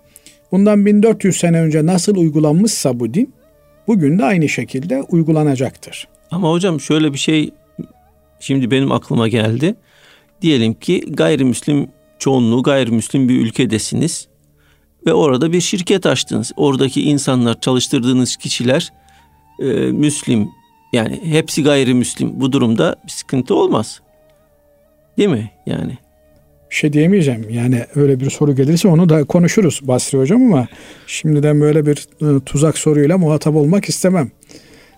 [0.51, 3.33] Bundan 1400 sene önce nasıl uygulanmışsa bu din
[3.87, 6.07] bugün de aynı şekilde uygulanacaktır.
[6.31, 7.51] Ama hocam şöyle bir şey
[8.39, 9.75] şimdi benim aklıma geldi.
[10.41, 11.87] Diyelim ki gayrimüslim
[12.19, 14.27] çoğunluğu gayrimüslim bir ülkedesiniz
[15.05, 16.51] ve orada bir şirket açtınız.
[16.55, 18.93] Oradaki insanlar, çalıştırdığınız kişiler
[19.61, 20.47] e, Müslim
[20.93, 22.41] yani hepsi gayrimüslim.
[22.41, 24.01] Bu durumda bir sıkıntı olmaz.
[25.17, 25.97] Değil mi yani?
[26.69, 27.49] Bir şey diyemeyeceğim.
[27.49, 30.67] Yani öyle bir soru gelirse onu da konuşuruz Basri Hocam ama
[31.07, 34.31] şimdiden böyle bir e, tuzak soruyla muhatap olmak istemem.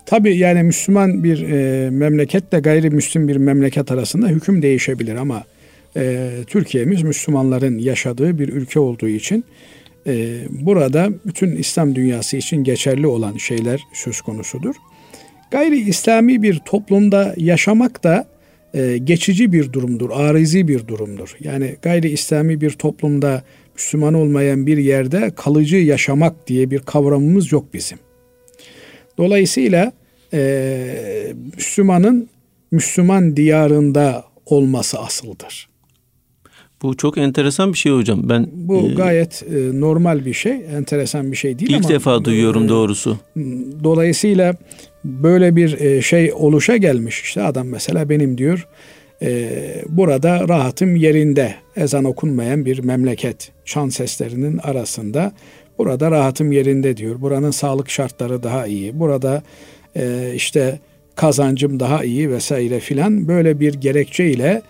[0.06, 5.44] Tabi yani Müslüman bir e, memleketle gayrimüslim bir memleket arasında hüküm değişebilir ama
[5.98, 9.46] e, Türkiye'miz Müslümanların yaşadığı bir ülke olduğu için
[10.08, 14.76] e, burada bütün İslam dünyası için geçerli olan şeyler söz konusudur.
[15.52, 18.28] Gayri İslami bir toplumda yaşamak da
[18.74, 21.36] e, geçici bir durumdur, arizi bir durumdur.
[21.40, 23.44] Yani gayri İslami bir toplumda
[23.76, 27.98] Müslüman olmayan bir yerde kalıcı yaşamak diye bir kavramımız yok bizim.
[29.18, 29.92] Dolayısıyla
[30.34, 32.30] e, Müslümanın
[32.72, 35.73] Müslüman diyarında olması asıldır.
[36.84, 38.30] Bu çok enteresan bir şey hocam.
[38.30, 42.26] Ben bu e, gayet e, normal bir şey, enteresan bir şey değil ilk ama defa
[42.26, 43.18] duyuyorum e, doğrusu.
[43.84, 44.56] Dolayısıyla
[45.06, 47.22] böyle bir e, şey oluşa gelmiş.
[47.22, 48.68] İşte adam mesela benim diyor
[49.22, 49.50] e,
[49.90, 55.32] burada rahatım yerinde ezan okunmayan bir memleket şan seslerinin arasında
[55.78, 57.22] burada rahatım yerinde diyor.
[57.22, 59.00] Buranın sağlık şartları daha iyi.
[59.00, 59.44] Burada
[59.96, 60.80] e, işte
[61.16, 64.62] kazancım daha iyi vesaire filan böyle bir gerekçeyle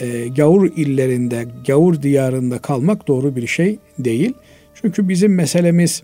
[0.00, 4.32] e, gavur illerinde, gavur diyarında kalmak doğru bir şey değil.
[4.74, 6.02] Çünkü bizim meselemiz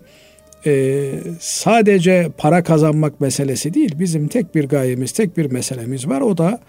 [0.66, 3.94] e, sadece para kazanmak meselesi değil.
[3.98, 6.20] Bizim tek bir gayemiz, tek bir meselemiz var.
[6.20, 6.60] O da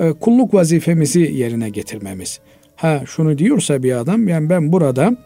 [0.00, 2.40] e, kulluk vazifemizi yerine getirmemiz.
[2.76, 5.16] Ha şunu diyorsa bir adam, yani ben burada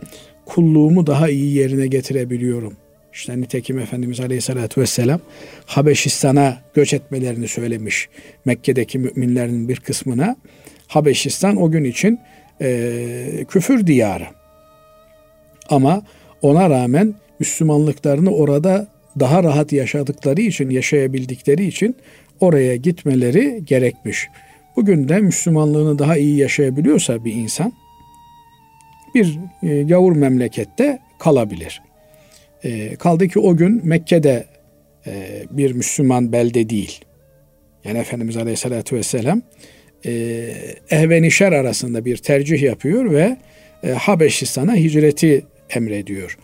[0.46, 2.72] kulluğumu daha iyi yerine getirebiliyorum.
[3.12, 5.20] İşte nitekim Efendimiz Aleyhisselatü Vesselam
[5.66, 8.08] Habeşistan'a göç etmelerini söylemiş.
[8.44, 10.36] Mekke'deki müminlerin bir kısmına.
[10.88, 12.20] Habeşistan o gün için
[12.60, 14.26] e, küfür diyarı.
[15.68, 16.02] Ama
[16.42, 18.86] ona rağmen Müslümanlıklarını orada
[19.20, 21.96] daha rahat yaşadıkları için, yaşayabildikleri için
[22.40, 24.28] oraya gitmeleri gerekmiş.
[24.76, 27.72] Bugün de Müslümanlığını daha iyi yaşayabiliyorsa bir insan
[29.14, 31.82] bir e, gavur memlekette kalabilir.
[32.64, 34.46] E, kaldı ki o gün Mekke'de
[35.06, 37.00] e, bir Müslüman belde değil.
[37.84, 39.42] Yani Efendimiz Aleyhisselatü Vesselam
[40.06, 40.12] e,
[40.90, 43.36] ehvenişer arasında bir tercih yapıyor ve
[43.82, 46.38] e, Habeşistan'a hicreti emrediyor.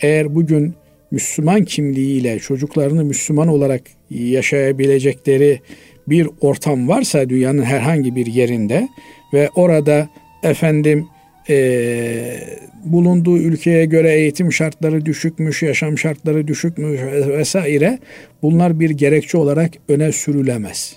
[0.00, 0.74] Eğer bugün
[1.10, 5.60] Müslüman kimliğiyle çocuklarını Müslüman olarak yaşayabilecekleri
[6.08, 8.88] bir ortam varsa dünyanın herhangi bir yerinde
[9.32, 10.08] ve orada
[10.42, 11.06] efendim
[11.48, 12.40] e,
[12.84, 17.98] bulunduğu ülkeye göre eğitim şartları düşükmüş, yaşam şartları düşükmüş vesaire
[18.42, 20.96] bunlar bir gerekçe olarak öne sürülemez.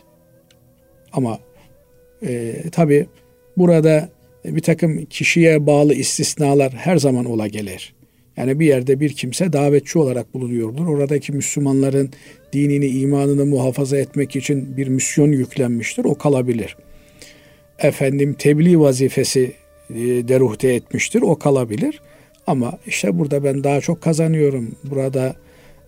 [1.13, 1.39] Ama
[2.25, 3.05] e, tabi
[3.57, 4.09] burada
[4.45, 7.93] bir takım kişiye bağlı istisnalar her zaman ola gelir.
[8.37, 10.87] Yani bir yerde bir kimse davetçi olarak bulunuyordur.
[10.87, 12.09] Oradaki Müslümanların
[12.53, 16.05] dinini, imanını muhafaza etmek için bir misyon yüklenmiştir.
[16.05, 16.77] O kalabilir.
[17.79, 19.51] Efendim tebliğ vazifesi
[19.89, 19.95] e,
[20.27, 21.21] deruhte etmiştir.
[21.21, 22.01] O kalabilir.
[22.47, 24.75] Ama işte burada ben daha çok kazanıyorum.
[24.83, 25.35] Burada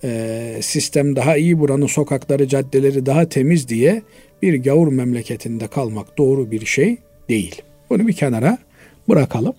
[0.03, 4.01] e, sistem daha iyi, buranın sokakları, caddeleri daha temiz diye
[4.41, 6.97] bir gavur memleketinde kalmak doğru bir şey
[7.29, 7.61] değil.
[7.89, 8.57] Bunu bir kenara
[9.09, 9.53] bırakalım.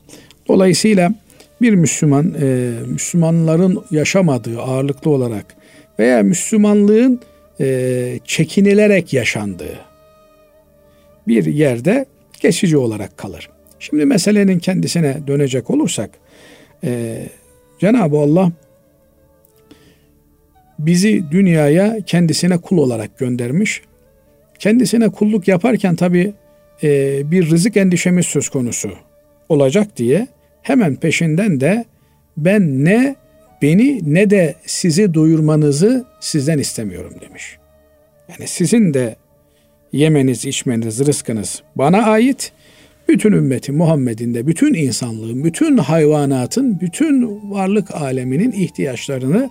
[0.49, 1.15] Dolayısıyla
[1.63, 5.47] bir Müslüman, e, Müslümanların yaşamadığı ağırlıklı olarak
[5.99, 7.21] veya Müslümanlığın
[7.61, 9.79] e, çekinilerek yaşandığı
[11.29, 12.07] bir yerde
[12.41, 13.51] geçici olarak kalır.
[13.79, 16.11] Şimdi meselenin kendisine dönecek olursak,
[16.85, 17.23] e,
[17.79, 18.53] Cenab-ı Allah
[20.79, 23.83] bizi dünyaya kendisine kul olarak göndermiş.
[24.59, 26.33] Kendisine kulluk yaparken tabi
[26.83, 28.91] e, bir rızık endişemiz söz konusu
[29.49, 30.27] olacak diye
[30.63, 31.85] hemen peşinden de
[32.37, 33.17] ben ne
[33.63, 37.59] beni ne de sizi doyurmanızı sizden istemiyorum demiş.
[38.29, 39.17] Yani sizin de
[39.93, 42.53] yemeniz, içmeniz, rızkınız bana ait.
[43.09, 49.51] Bütün ümmeti Muhammed'in de, bütün insanlığın, bütün hayvanatın, bütün varlık aleminin ihtiyaçlarını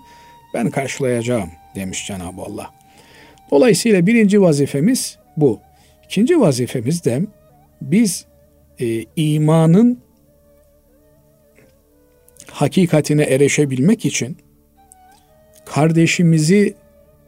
[0.54, 2.72] ben karşılayacağım demiş Cenab-ı Allah.
[3.56, 5.60] Dolayısıyla birinci vazifemiz bu.
[6.06, 7.22] İkinci vazifemiz de
[7.82, 8.26] biz
[8.80, 10.00] e, imanın
[12.52, 14.38] hakikatine erişebilmek için
[15.66, 16.76] kardeşimizi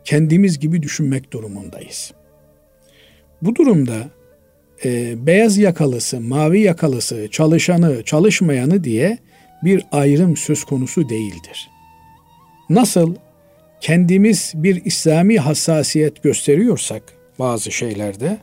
[0.04, 2.14] kendimiz gibi düşünmek durumundayız.
[3.42, 4.10] Bu durumda
[4.86, 9.18] e, beyaz yakalısı, mavi yakalısı, çalışanı, çalışmayanı diye
[9.64, 11.70] bir ayrım söz konusu değildir.
[12.70, 13.16] Nasıl
[13.82, 17.04] kendimiz bir İslami hassasiyet gösteriyorsak
[17.40, 18.38] bazı şeylerde,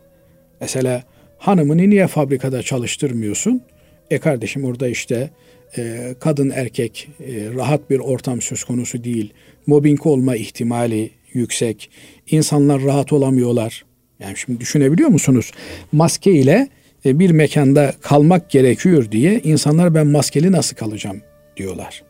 [0.60, 1.02] mesela
[1.38, 3.62] hanımını niye fabrikada çalıştırmıyorsun?
[4.10, 5.30] E kardeşim orada işte
[5.78, 9.32] e, kadın erkek e, rahat bir ortam söz konusu değil.
[9.66, 11.90] Mobbing olma ihtimali yüksek.
[12.30, 13.84] İnsanlar rahat olamıyorlar.
[14.20, 15.52] Yani şimdi düşünebiliyor musunuz?
[15.92, 16.68] Maske ile
[17.06, 21.22] e, bir mekanda kalmak gerekiyor diye insanlar ben maskeli nasıl kalacağım
[21.56, 22.02] diyorlar.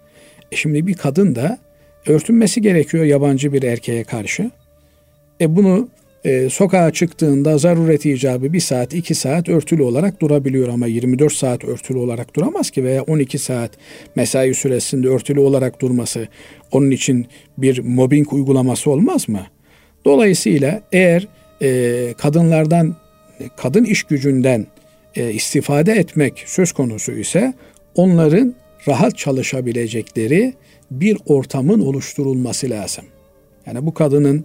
[0.52, 1.58] E şimdi bir kadın da
[2.06, 4.50] örtünmesi gerekiyor yabancı bir erkeğe karşı.
[5.40, 5.88] E bunu
[6.24, 11.64] e, sokağa çıktığında zaruret icabı bir saat iki saat örtülü olarak durabiliyor ama 24 saat
[11.64, 13.70] örtülü olarak duramaz ki veya 12 saat
[14.16, 16.28] mesai süresinde örtülü olarak durması
[16.72, 17.26] onun için
[17.58, 19.46] bir mobbing uygulaması olmaz mı?
[20.04, 21.28] Dolayısıyla eğer
[21.62, 22.96] e, kadınlardan
[23.56, 24.66] kadın iş gücünden
[25.16, 27.54] e, istifade etmek söz konusu ise
[27.94, 28.54] onların
[28.88, 30.54] rahat çalışabilecekleri
[30.90, 33.04] bir ortamın oluşturulması lazım.
[33.66, 34.44] Yani bu kadının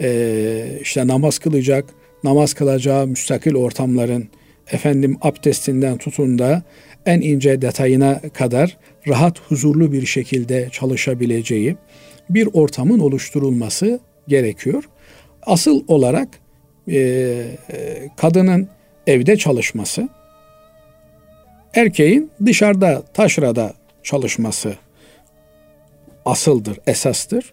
[0.00, 1.84] e, işte namaz kılacak,
[2.24, 4.28] namaz kılacağı müstakil ortamların
[4.72, 6.62] efendim abdestinden tutun da
[7.06, 8.76] en ince detayına kadar
[9.08, 11.76] rahat, huzurlu bir şekilde çalışabileceği
[12.30, 14.84] bir ortamın oluşturulması gerekiyor.
[15.42, 16.28] Asıl olarak
[16.88, 17.44] e,
[18.16, 18.68] kadının
[19.06, 20.08] evde çalışması,
[21.74, 24.76] erkeğin dışarıda, taşrada çalışması
[26.24, 27.52] asıldır, esastır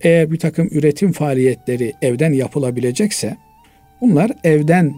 [0.00, 3.36] eğer bir takım üretim faaliyetleri evden yapılabilecekse
[4.00, 4.94] bunlar evden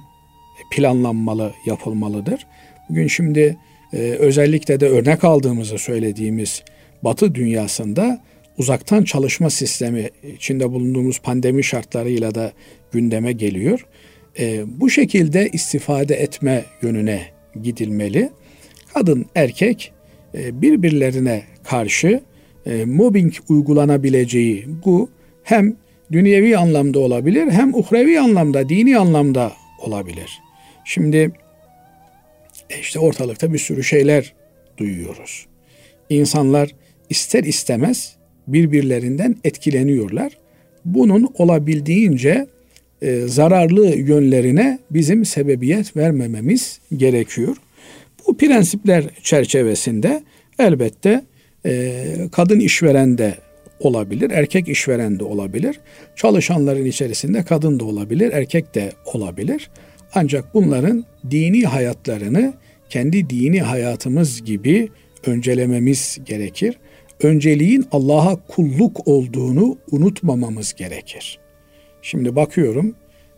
[0.72, 2.46] planlanmalı, yapılmalıdır.
[2.88, 3.56] Bugün şimdi
[3.92, 6.62] e, özellikle de örnek aldığımızı söylediğimiz
[7.02, 8.20] Batı dünyasında
[8.58, 12.52] uzaktan çalışma sistemi içinde bulunduğumuz pandemi şartlarıyla da
[12.92, 13.86] gündeme geliyor.
[14.38, 17.22] E, bu şekilde istifade etme yönüne
[17.62, 18.30] gidilmeli.
[18.94, 19.92] Kadın erkek
[20.34, 22.20] birbirlerine karşı
[22.66, 25.10] e, mobbing uygulanabileceği bu
[25.42, 25.76] hem
[26.12, 30.38] dünyevi anlamda olabilir hem uhrevi anlamda, dini anlamda olabilir.
[30.84, 31.32] Şimdi
[32.70, 34.34] e, işte ortalıkta bir sürü şeyler
[34.76, 35.46] duyuyoruz.
[36.10, 36.70] İnsanlar
[37.08, 40.38] ister istemez birbirlerinden etkileniyorlar.
[40.84, 42.46] Bunun olabildiğince
[43.02, 47.56] e, zararlı yönlerine bizim sebebiyet vermememiz gerekiyor.
[48.30, 50.22] Bu prensipler çerçevesinde
[50.58, 51.24] elbette
[51.66, 53.34] e, kadın işveren de
[53.80, 55.80] olabilir, erkek işveren de olabilir.
[56.16, 59.70] Çalışanların içerisinde kadın da olabilir, erkek de olabilir.
[60.14, 62.54] Ancak bunların dini hayatlarını
[62.90, 64.88] kendi dini hayatımız gibi
[65.26, 66.78] öncelememiz gerekir.
[67.22, 71.38] önceliğin Allah'a kulluk olduğunu unutmamamız gerekir.
[72.02, 72.94] Şimdi bakıyorum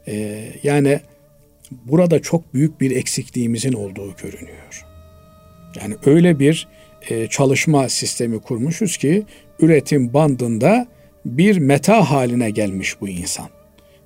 [0.09, 1.01] e, yani
[1.85, 4.87] burada çok büyük bir eksikliğimizin olduğu görünüyor.
[5.81, 6.69] Yani öyle bir
[7.11, 9.23] e, çalışma sistemi kurmuşuz ki
[9.61, 10.87] üretim bandında
[11.25, 13.49] bir meta haline gelmiş bu insan.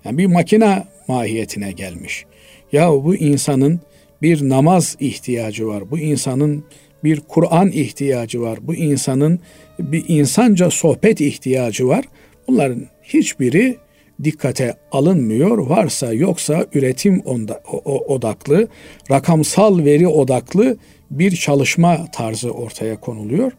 [0.04, 2.24] Yani bir makine mahiyetine gelmiş.
[2.72, 3.80] Ya bu insanın
[4.22, 5.90] bir namaz ihtiyacı var.
[5.90, 6.64] Bu insanın
[7.04, 8.58] bir Kur'an ihtiyacı var.
[8.62, 9.40] Bu insanın
[9.78, 12.04] bir insanca sohbet ihtiyacı var.
[12.48, 13.76] Bunların hiçbiri
[14.24, 15.58] dikkate alınmıyor.
[15.58, 18.68] Varsa yoksa üretim onda, odaklı,
[19.10, 20.76] rakamsal veri odaklı
[21.10, 23.52] bir çalışma tarzı ortaya konuluyor.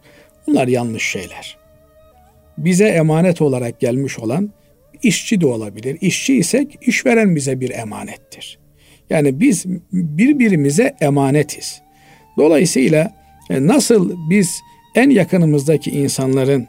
[0.46, 1.58] Bunlar yanlış şeyler.
[2.58, 4.50] Bize emanet olarak gelmiş olan
[5.02, 5.98] işçi de olabilir.
[6.00, 8.58] İşçi isek işveren bize bir emanettir.
[9.10, 11.80] Yani biz birbirimize emanetiz.
[12.36, 13.12] Dolayısıyla
[13.50, 14.60] e, nasıl biz
[14.94, 16.66] en yakınımızdaki insanların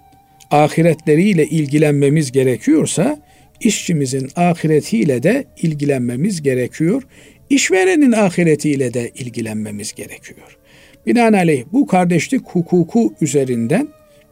[0.51, 3.19] ahiretleriyle ilgilenmemiz gerekiyorsa
[3.61, 7.03] işçimizin ahiretiyle de ilgilenmemiz gerekiyor.
[7.49, 10.57] İşverenin ahiretiyle de ilgilenmemiz gerekiyor.
[11.05, 13.87] Binaenaleyh bu kardeşlik hukuku üzerinden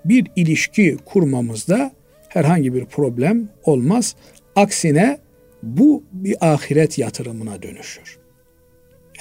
[0.05, 1.91] bir ilişki kurmamızda
[2.27, 4.15] herhangi bir problem olmaz.
[4.55, 5.17] Aksine
[5.63, 8.17] bu bir ahiret yatırımına dönüşür.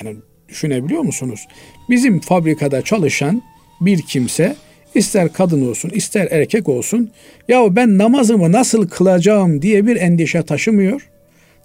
[0.01, 0.17] Yani
[0.49, 1.47] düşünebiliyor musunuz?
[1.91, 3.43] Bizim fabrikada çalışan
[3.81, 4.57] bir kimse
[4.97, 7.11] ister kadın olsun ister erkek olsun
[7.49, 11.09] ya ben namazımı nasıl kılacağım diye bir endişe taşımıyor.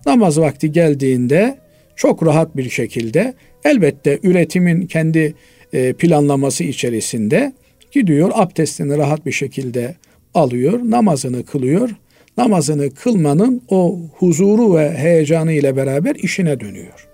[0.05, 1.57] Namaz vakti geldiğinde
[1.95, 3.33] çok rahat bir şekilde
[3.65, 5.33] elbette üretimin kendi
[5.73, 7.53] e, planlaması içerisinde
[7.91, 9.95] gidiyor abdestini rahat bir şekilde
[10.33, 11.89] alıyor, namazını kılıyor.
[12.37, 17.07] Namazını kılmanın o huzuru ve heyecanı ile beraber işine dönüyor.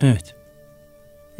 [0.00, 0.34] Evet.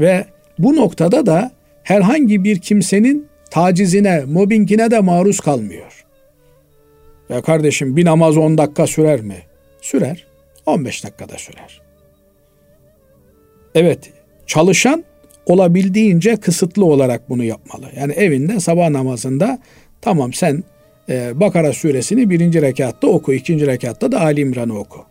[0.00, 0.24] Ve
[0.58, 1.50] bu noktada da
[1.88, 6.04] herhangi bir kimsenin tacizine, mobbingine de maruz kalmıyor.
[7.28, 9.36] Ya kardeşim bir namaz 10 dakika sürer mi?
[9.80, 10.26] Sürer.
[10.66, 11.80] 15 dakikada sürer.
[13.74, 14.10] Evet,
[14.46, 15.04] çalışan
[15.46, 17.86] olabildiğince kısıtlı olarak bunu yapmalı.
[17.96, 19.58] Yani evinde sabah namazında
[20.00, 20.64] tamam sen
[21.08, 25.04] e, Bakara suresini birinci rekatta oku, ikinci rekatta da Ali İmran'ı oku.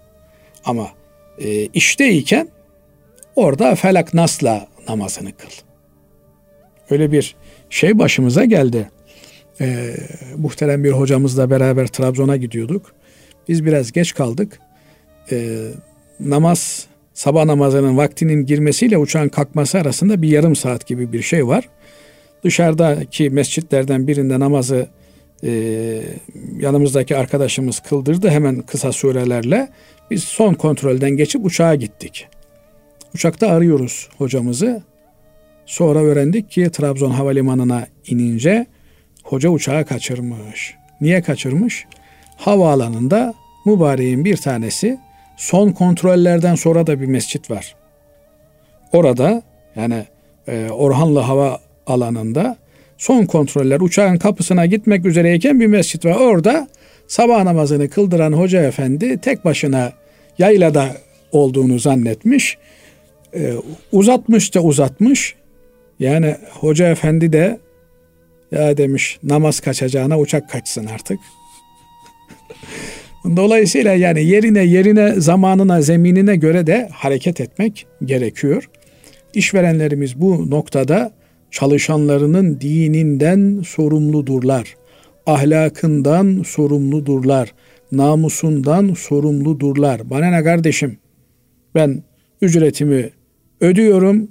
[0.66, 0.88] Ama
[1.40, 2.48] e, işteyken
[3.36, 5.67] orada felak nasla namazını kıl.
[6.90, 7.36] Öyle bir
[7.70, 8.90] şey başımıza geldi.
[9.62, 9.96] E,
[10.38, 12.92] muhterem bir hocamızla beraber Trabzon'a gidiyorduk.
[13.48, 14.60] Biz biraz geç kaldık.
[15.32, 15.68] E,
[16.20, 21.70] namaz sabah namazının vaktinin girmesiyle uçağın kalkması arasında bir yarım saat gibi bir şey var.
[22.44, 24.88] Dışarıdaki mescitlerden birinde namazı
[25.44, 25.52] e,
[26.60, 29.70] yanımızdaki arkadaşımız kıldırdı hemen kısa sürelerle.
[30.12, 32.28] Biz son kontrolden geçip uçağa gittik.
[33.16, 34.84] Uçakta arıyoruz hocamızı.
[35.68, 38.66] Sonra öğrendik ki Trabzon Havalimanı'na inince
[39.24, 40.76] hoca uçağı kaçırmış.
[41.02, 41.86] Niye kaçırmış?
[42.38, 43.34] Havaalanında
[43.66, 45.00] mübareğin bir tanesi
[45.38, 47.76] son kontrollerden sonra da bir mescit var.
[48.94, 49.42] Orada
[49.76, 50.04] yani
[50.48, 52.58] e, Orhanlı Hava alanında
[52.98, 56.16] son kontroller uçağın kapısına gitmek üzereyken bir mescit var.
[56.16, 56.68] Orada
[57.08, 59.92] sabah namazını kıldıran hoca efendi tek başına
[60.38, 60.98] yaylada
[61.32, 62.58] olduğunu zannetmiş.
[63.34, 63.54] E,
[63.92, 65.36] uzatmış da uzatmış.
[66.00, 67.60] Yani hoca efendi de
[68.52, 71.20] ya demiş namaz kaçacağına uçak kaçsın artık.
[73.36, 78.70] Dolayısıyla yani yerine yerine zamanına zeminine göre de hareket etmek gerekiyor.
[79.34, 81.14] İşverenlerimiz bu noktada
[81.52, 84.76] çalışanlarının dininden sorumludurlar.
[85.26, 87.54] Ahlakından sorumludurlar.
[87.92, 90.10] Namusundan sorumludurlar.
[90.10, 90.98] Bana ne kardeşim?
[91.76, 92.04] Ben
[92.42, 93.10] ücretimi
[93.62, 94.30] ödüyorum,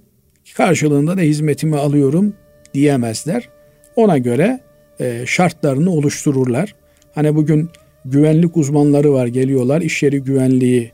[0.54, 2.34] karşılığında da hizmetimi alıyorum
[2.74, 3.48] diyemezler.
[3.96, 4.60] Ona göre
[5.00, 6.74] e, şartlarını oluştururlar.
[7.14, 7.70] Hani bugün
[8.04, 10.92] güvenlik uzmanları var geliyorlar iş yeri güvenliği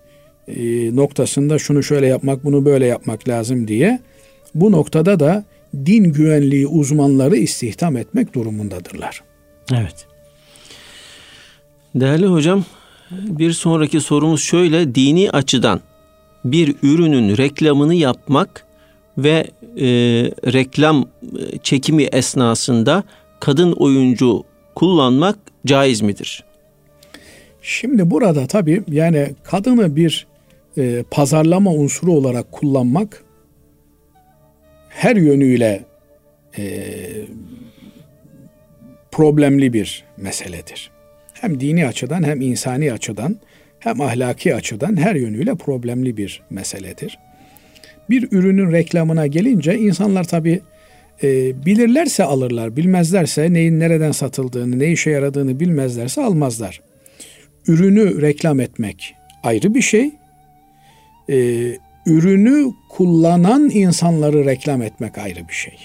[0.48, 4.00] e, noktasında şunu şöyle yapmak bunu böyle yapmak lazım diye.
[4.54, 5.44] Bu noktada da
[5.74, 9.22] din güvenliği uzmanları istihdam etmek durumundadırlar.
[9.72, 10.06] Evet.
[11.94, 12.64] Değerli hocam
[13.10, 15.80] bir sonraki sorumuz şöyle dini açıdan
[16.44, 18.66] bir ürünün reklamını yapmak
[19.18, 19.46] ve
[19.76, 19.86] e,
[20.52, 21.08] reklam
[21.62, 23.04] çekimi esnasında
[23.40, 24.44] kadın oyuncu
[24.74, 26.44] kullanmak caiz midir?
[27.62, 30.26] Şimdi burada tabii yani kadını bir
[30.78, 33.24] e, pazarlama unsuru olarak kullanmak
[34.88, 35.84] her yönüyle
[36.58, 36.84] e,
[39.10, 40.90] problemli bir meseledir.
[41.32, 43.36] Hem dini açıdan hem insani açıdan
[43.78, 47.18] hem ahlaki açıdan her yönüyle problemli bir meseledir.
[48.12, 50.60] Bir ürünün reklamına gelince insanlar tabii
[51.22, 51.28] E,
[51.66, 56.80] bilirlerse alırlar, bilmezlerse neyin nereden satıldığını, ne işe yaradığını bilmezlerse almazlar.
[57.66, 60.10] Ürünü reklam etmek ayrı bir şey.
[61.30, 61.36] E,
[62.06, 65.78] ürünü kullanan insanları reklam etmek ayrı bir şey.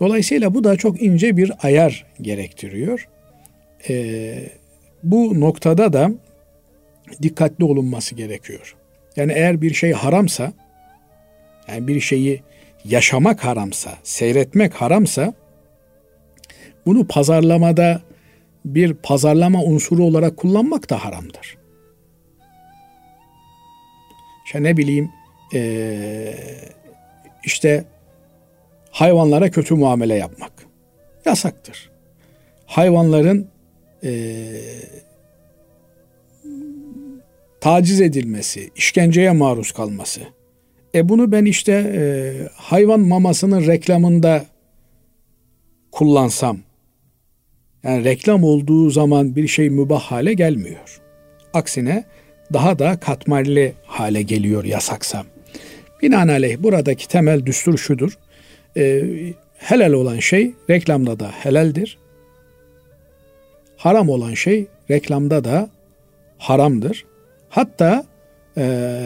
[0.00, 3.08] Dolayısıyla bu da çok ince bir ayar gerektiriyor.
[3.88, 4.34] E,
[5.02, 6.10] bu noktada da
[7.22, 8.76] dikkatli olunması gerekiyor.
[9.16, 10.52] Yani eğer bir şey haramsa,
[11.68, 12.42] yani bir şeyi
[12.84, 15.34] yaşamak haramsa, seyretmek haramsa,
[16.86, 18.02] bunu pazarlamada
[18.64, 21.58] bir pazarlama unsuru olarak kullanmak da haramdır.
[24.46, 25.10] İşte ne bileyim,
[27.44, 27.84] işte
[28.90, 30.52] hayvanlara kötü muamele yapmak
[31.24, 31.90] yasaktır.
[32.66, 33.48] Hayvanların
[37.60, 40.20] taciz edilmesi, işkenceye maruz kalması.
[40.94, 42.02] E bunu ben işte e,
[42.54, 44.44] hayvan mamasının reklamında
[45.92, 46.58] kullansam,
[47.82, 51.00] yani reklam olduğu zaman bir şey mübah hale gelmiyor.
[51.54, 52.04] Aksine
[52.52, 55.26] daha da katmerli hale geliyor yasaksam.
[56.02, 58.18] Binaenaleyh buradaki temel düstur şudur.
[58.76, 59.02] E,
[59.56, 61.98] helal olan şey reklamda da helaldir.
[63.76, 65.70] Haram olan şey reklamda da
[66.38, 67.04] haramdır.
[67.48, 68.04] Hatta
[68.56, 68.62] e,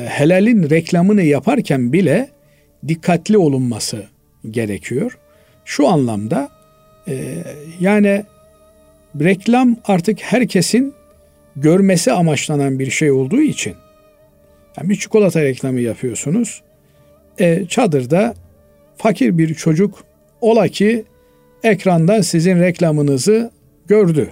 [0.09, 2.29] helalin reklamını yaparken bile
[2.89, 4.07] dikkatli olunması
[4.51, 5.19] gerekiyor.
[5.65, 6.49] Şu anlamda
[7.09, 7.35] e,
[7.81, 8.25] yani
[9.21, 10.95] reklam artık herkesin
[11.57, 13.75] görmesi amaçlanan bir şey olduğu için
[14.77, 16.63] yani bir çikolata reklamı yapıyorsunuz.
[17.39, 18.35] E, çadırda
[18.97, 20.05] fakir bir çocuk
[20.41, 21.05] ola ki
[21.63, 23.51] ekranda sizin reklamınızı
[23.87, 24.31] gördü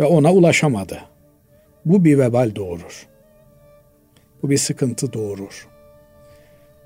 [0.00, 0.98] ve ona ulaşamadı.
[1.84, 3.06] Bu bir vebal doğurur.
[4.42, 5.68] Bu bir sıkıntı doğurur.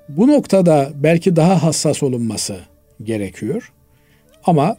[0.09, 2.59] Bu noktada belki daha hassas olunması
[3.03, 3.73] gerekiyor.
[4.43, 4.77] Ama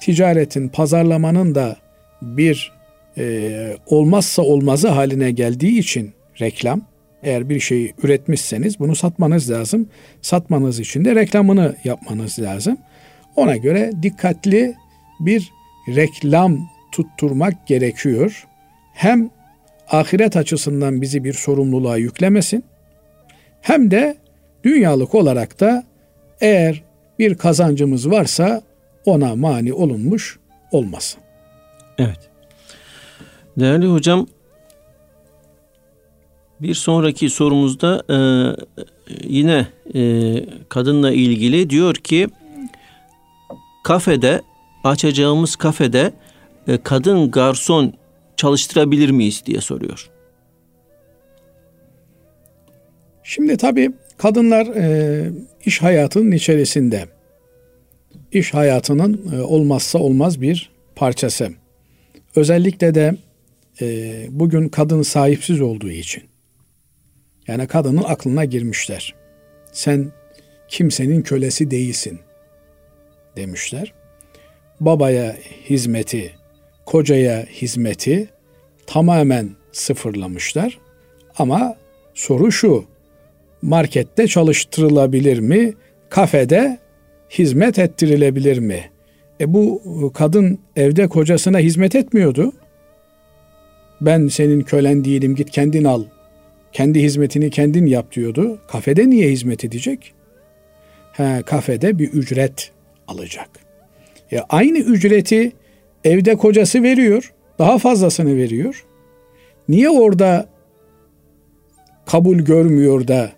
[0.00, 1.76] ticaretin, pazarlamanın da
[2.22, 2.72] bir
[3.18, 6.82] e, olmazsa olmazı haline geldiği için reklam,
[7.22, 9.88] eğer bir şeyi üretmişseniz bunu satmanız lazım.
[10.22, 12.76] Satmanız için de reklamını yapmanız lazım.
[13.36, 14.74] Ona göre dikkatli
[15.20, 15.52] bir
[15.88, 18.46] reklam tutturmak gerekiyor.
[18.94, 19.30] Hem
[19.92, 22.64] ahiret açısından bizi bir sorumluluğa yüklemesin.
[23.60, 24.16] Hem de
[24.64, 25.84] dünyalık olarak da
[26.40, 26.82] eğer
[27.18, 28.62] bir kazancımız varsa
[29.04, 30.38] ona mani olunmuş
[30.72, 31.20] olmasın.
[31.98, 32.18] Evet.
[33.56, 34.26] Değerli hocam
[36.60, 38.16] bir sonraki sorumuzda e,
[39.22, 40.34] yine e,
[40.68, 42.28] kadınla ilgili diyor ki
[43.84, 44.42] kafede
[44.84, 46.12] açacağımız kafede
[46.68, 47.92] e, kadın garson
[48.42, 50.10] çalıştırabilir miyiz diye soruyor.
[53.22, 55.30] Şimdi tabii kadınlar e,
[55.64, 57.08] iş hayatının içerisinde
[58.32, 61.48] iş hayatının e, olmazsa olmaz bir parçası.
[62.36, 63.16] Özellikle de
[63.80, 66.22] e, bugün kadın sahipsiz olduğu için
[67.48, 69.14] yani kadının aklına girmişler.
[69.72, 70.12] Sen
[70.68, 72.20] kimsenin kölesi değilsin
[73.36, 73.92] demişler.
[74.80, 75.36] Babaya
[75.70, 76.32] hizmeti,
[76.86, 78.31] kocaya hizmeti
[78.86, 80.78] tamamen sıfırlamışlar.
[81.38, 81.76] Ama
[82.14, 82.84] soru şu,
[83.62, 85.74] markette çalıştırılabilir mi?
[86.08, 86.78] Kafede
[87.30, 88.90] hizmet ettirilebilir mi?
[89.40, 92.52] E bu kadın evde kocasına hizmet etmiyordu.
[94.00, 96.04] Ben senin kölen değilim git kendin al.
[96.72, 98.60] Kendi hizmetini kendin yap diyordu.
[98.68, 100.14] Kafede niye hizmet edecek?
[101.12, 102.70] He, kafede bir ücret
[103.08, 103.48] alacak.
[104.32, 105.52] E aynı ücreti
[106.04, 107.32] Evde kocası veriyor.
[107.58, 108.84] Daha fazlasını veriyor.
[109.68, 110.48] Niye orada
[112.06, 113.30] kabul görmüyor da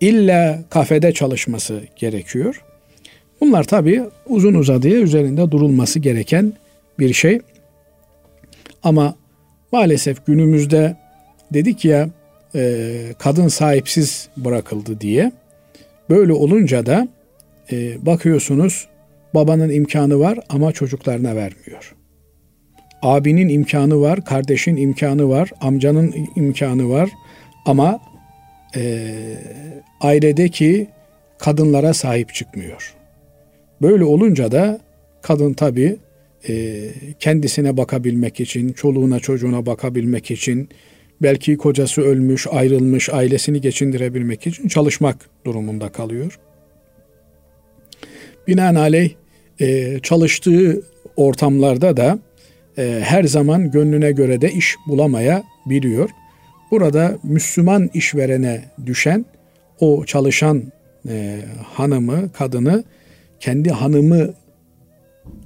[0.00, 2.64] illa kafede çalışması gerekiyor?
[3.40, 6.52] Bunlar tabii uzun uzadıya üzerinde durulması gereken
[6.98, 7.40] bir şey.
[8.82, 9.14] Ama
[9.72, 10.96] maalesef günümüzde
[11.52, 12.08] dedik ya
[12.54, 15.32] e, kadın sahipsiz bırakıldı diye.
[16.10, 17.08] Böyle olunca da
[17.72, 18.86] e, bakıyorsunuz
[19.34, 21.94] babanın imkanı var ama çocuklarına vermiyor
[23.04, 27.10] abinin imkanı var, kardeşin imkanı var, amcanın imkanı var
[27.66, 28.00] ama
[28.76, 29.12] e,
[30.00, 30.86] ailedeki
[31.38, 32.94] kadınlara sahip çıkmıyor.
[33.82, 34.80] Böyle olunca da
[35.22, 35.96] kadın tabi
[36.48, 36.84] e,
[37.18, 40.68] kendisine bakabilmek için, çoluğuna çocuğuna bakabilmek için,
[41.22, 46.38] belki kocası ölmüş, ayrılmış, ailesini geçindirebilmek için çalışmak durumunda kalıyor.
[48.46, 49.10] Binaenaleyh
[49.60, 50.82] e, çalıştığı
[51.16, 52.18] ortamlarda da
[52.78, 56.10] e, her zaman gönlüne göre de iş bulamaya biliyor.
[56.70, 59.24] Burada Müslüman işverene düşen
[59.80, 60.62] o çalışan
[61.08, 61.40] e,
[61.72, 62.84] hanımı, kadını
[63.40, 64.34] kendi hanımı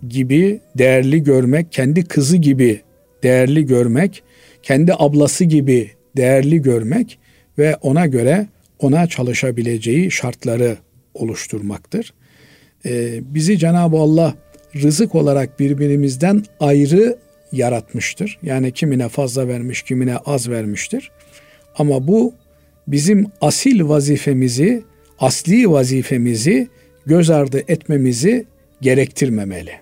[0.08, 2.80] gibi değerli görmek, kendi kızı gibi
[3.22, 4.22] değerli görmek,
[4.62, 7.18] kendi ablası gibi değerli görmek
[7.58, 8.46] ve ona göre
[8.78, 10.76] ona çalışabileceği şartları
[11.14, 12.14] oluşturmaktır.
[12.86, 14.34] Ee, bizi Cenab-ı Allah
[14.74, 17.18] rızık olarak birbirimizden ayrı
[17.52, 18.38] yaratmıştır.
[18.42, 21.10] Yani kimine fazla vermiş, kimine az vermiştir.
[21.78, 22.34] Ama bu
[22.86, 24.82] bizim asil vazifemizi,
[25.18, 26.68] asli vazifemizi
[27.06, 28.46] göz ardı etmemizi
[28.80, 29.72] gerektirmemeli.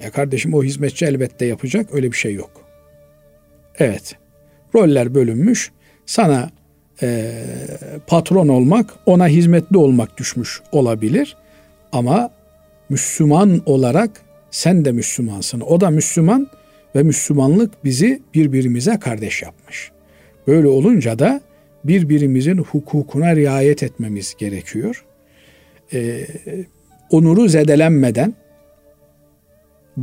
[0.00, 2.50] Ya kardeşim o hizmetçi elbette yapacak öyle bir şey yok.
[3.78, 4.16] Evet.
[4.74, 5.70] Roller bölünmüş.
[6.06, 6.50] Sana
[7.02, 7.32] e,
[8.06, 11.36] patron olmak, ona hizmetli olmak düşmüş olabilir.
[11.92, 12.30] Ama
[12.88, 14.10] Müslüman olarak
[14.50, 15.60] sen de Müslümansın.
[15.60, 16.48] O da Müslüman
[16.94, 19.90] ve Müslümanlık bizi birbirimize kardeş yapmış.
[20.46, 21.40] Böyle olunca da
[21.84, 25.04] birbirimizin hukukuna riayet etmemiz gerekiyor.
[25.92, 26.26] Ee,
[27.10, 28.34] onuru zedelenmeden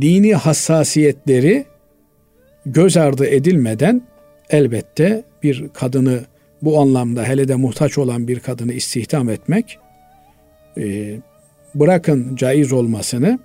[0.00, 1.64] dini hassasiyetleri
[2.66, 4.02] göz ardı edilmeden
[4.50, 6.20] elbette bir kadını
[6.62, 9.78] bu anlamda hele de muhtaç olan bir kadını istihdam etmek
[10.78, 11.16] e,
[11.74, 13.38] bırakın caiz olmasını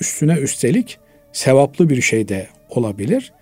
[0.00, 0.98] üstüne üstelik
[1.32, 3.32] sevaplı bir şey de olabilir.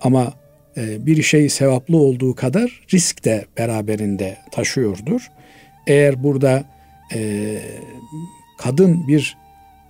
[0.00, 0.32] Ama
[0.76, 5.30] e, bir şey sevaplı olduğu kadar risk de beraberinde taşıyordur.
[5.86, 6.64] Eğer burada
[7.14, 7.52] e,
[8.58, 9.36] kadın bir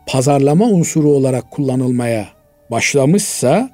[0.06, 2.28] pazarlama unsuru olarak kullanılmaya
[2.70, 3.70] başlamışsa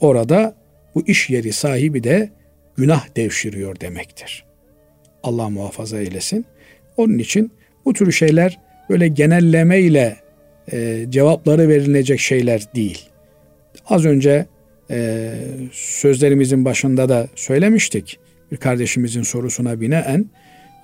[0.00, 0.54] orada
[0.94, 2.30] bu iş yeri sahibi de
[2.76, 4.44] günah devşiriyor demektir.
[5.22, 6.46] Allah muhafaza eylesin.
[6.96, 7.52] Onun için
[7.84, 8.58] bu tür şeyler
[8.90, 10.16] böyle genelleme ile
[10.72, 13.08] e, cevapları verilecek şeyler değil.
[13.86, 14.46] Az önce
[14.90, 15.30] e,
[15.72, 18.18] sözlerimizin başında da söylemiştik.
[18.52, 20.26] Bir kardeşimizin sorusuna binaen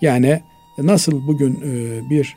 [0.01, 0.41] yani
[0.79, 2.37] nasıl bugün e, bir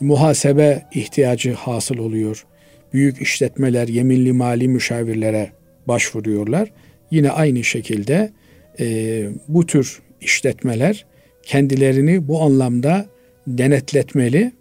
[0.00, 2.46] muhasebe ihtiyacı hasıl oluyor.
[2.92, 5.50] Büyük işletmeler yeminli mali müşavirlere
[5.88, 6.72] başvuruyorlar.
[7.10, 8.32] Yine aynı şekilde
[8.80, 11.06] e, bu tür işletmeler
[11.42, 13.06] kendilerini bu anlamda
[13.46, 14.52] denetletmeli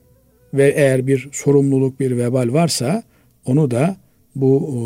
[0.54, 3.04] ve eğer bir sorumluluk, bir vebal varsa
[3.46, 3.98] onu da
[4.36, 4.78] bu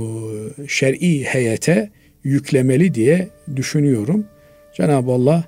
[0.57, 1.91] e, şer'i heyete
[2.23, 4.25] yüklemeli diye düşünüyorum.
[4.73, 5.43] Cenab-ı Allah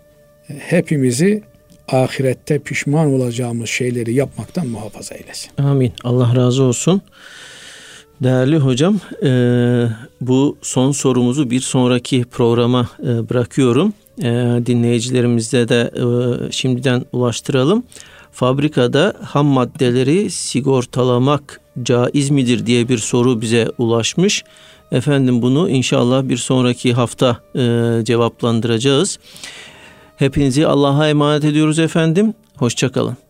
[0.48, 1.42] hepimizi
[1.88, 5.52] ahirette pişman olacağımız şeyleri yapmaktan muhafaza eylesin.
[5.58, 5.94] Amin.
[6.04, 7.02] Allah razı olsun.
[8.24, 9.30] Değerli hocam, e,
[10.22, 13.94] bu son sorumuzu bir sonraki programa e, bırakıyorum.
[14.20, 14.30] E,
[14.66, 15.92] dinleyicilerimize de
[16.52, 17.84] şimdiden ulaştıralım.
[18.34, 24.44] Fabrikada ham maddeleri sigortalamak caiz midir diye bir soru bize ulaşmış.
[24.92, 27.60] Efendim bunu inşallah bir sonraki hafta e,
[28.04, 29.20] cevaplandıracağız.
[30.16, 32.34] Hepinizi Allah'a emanet ediyoruz efendim.
[32.58, 33.23] Hoşçakalın.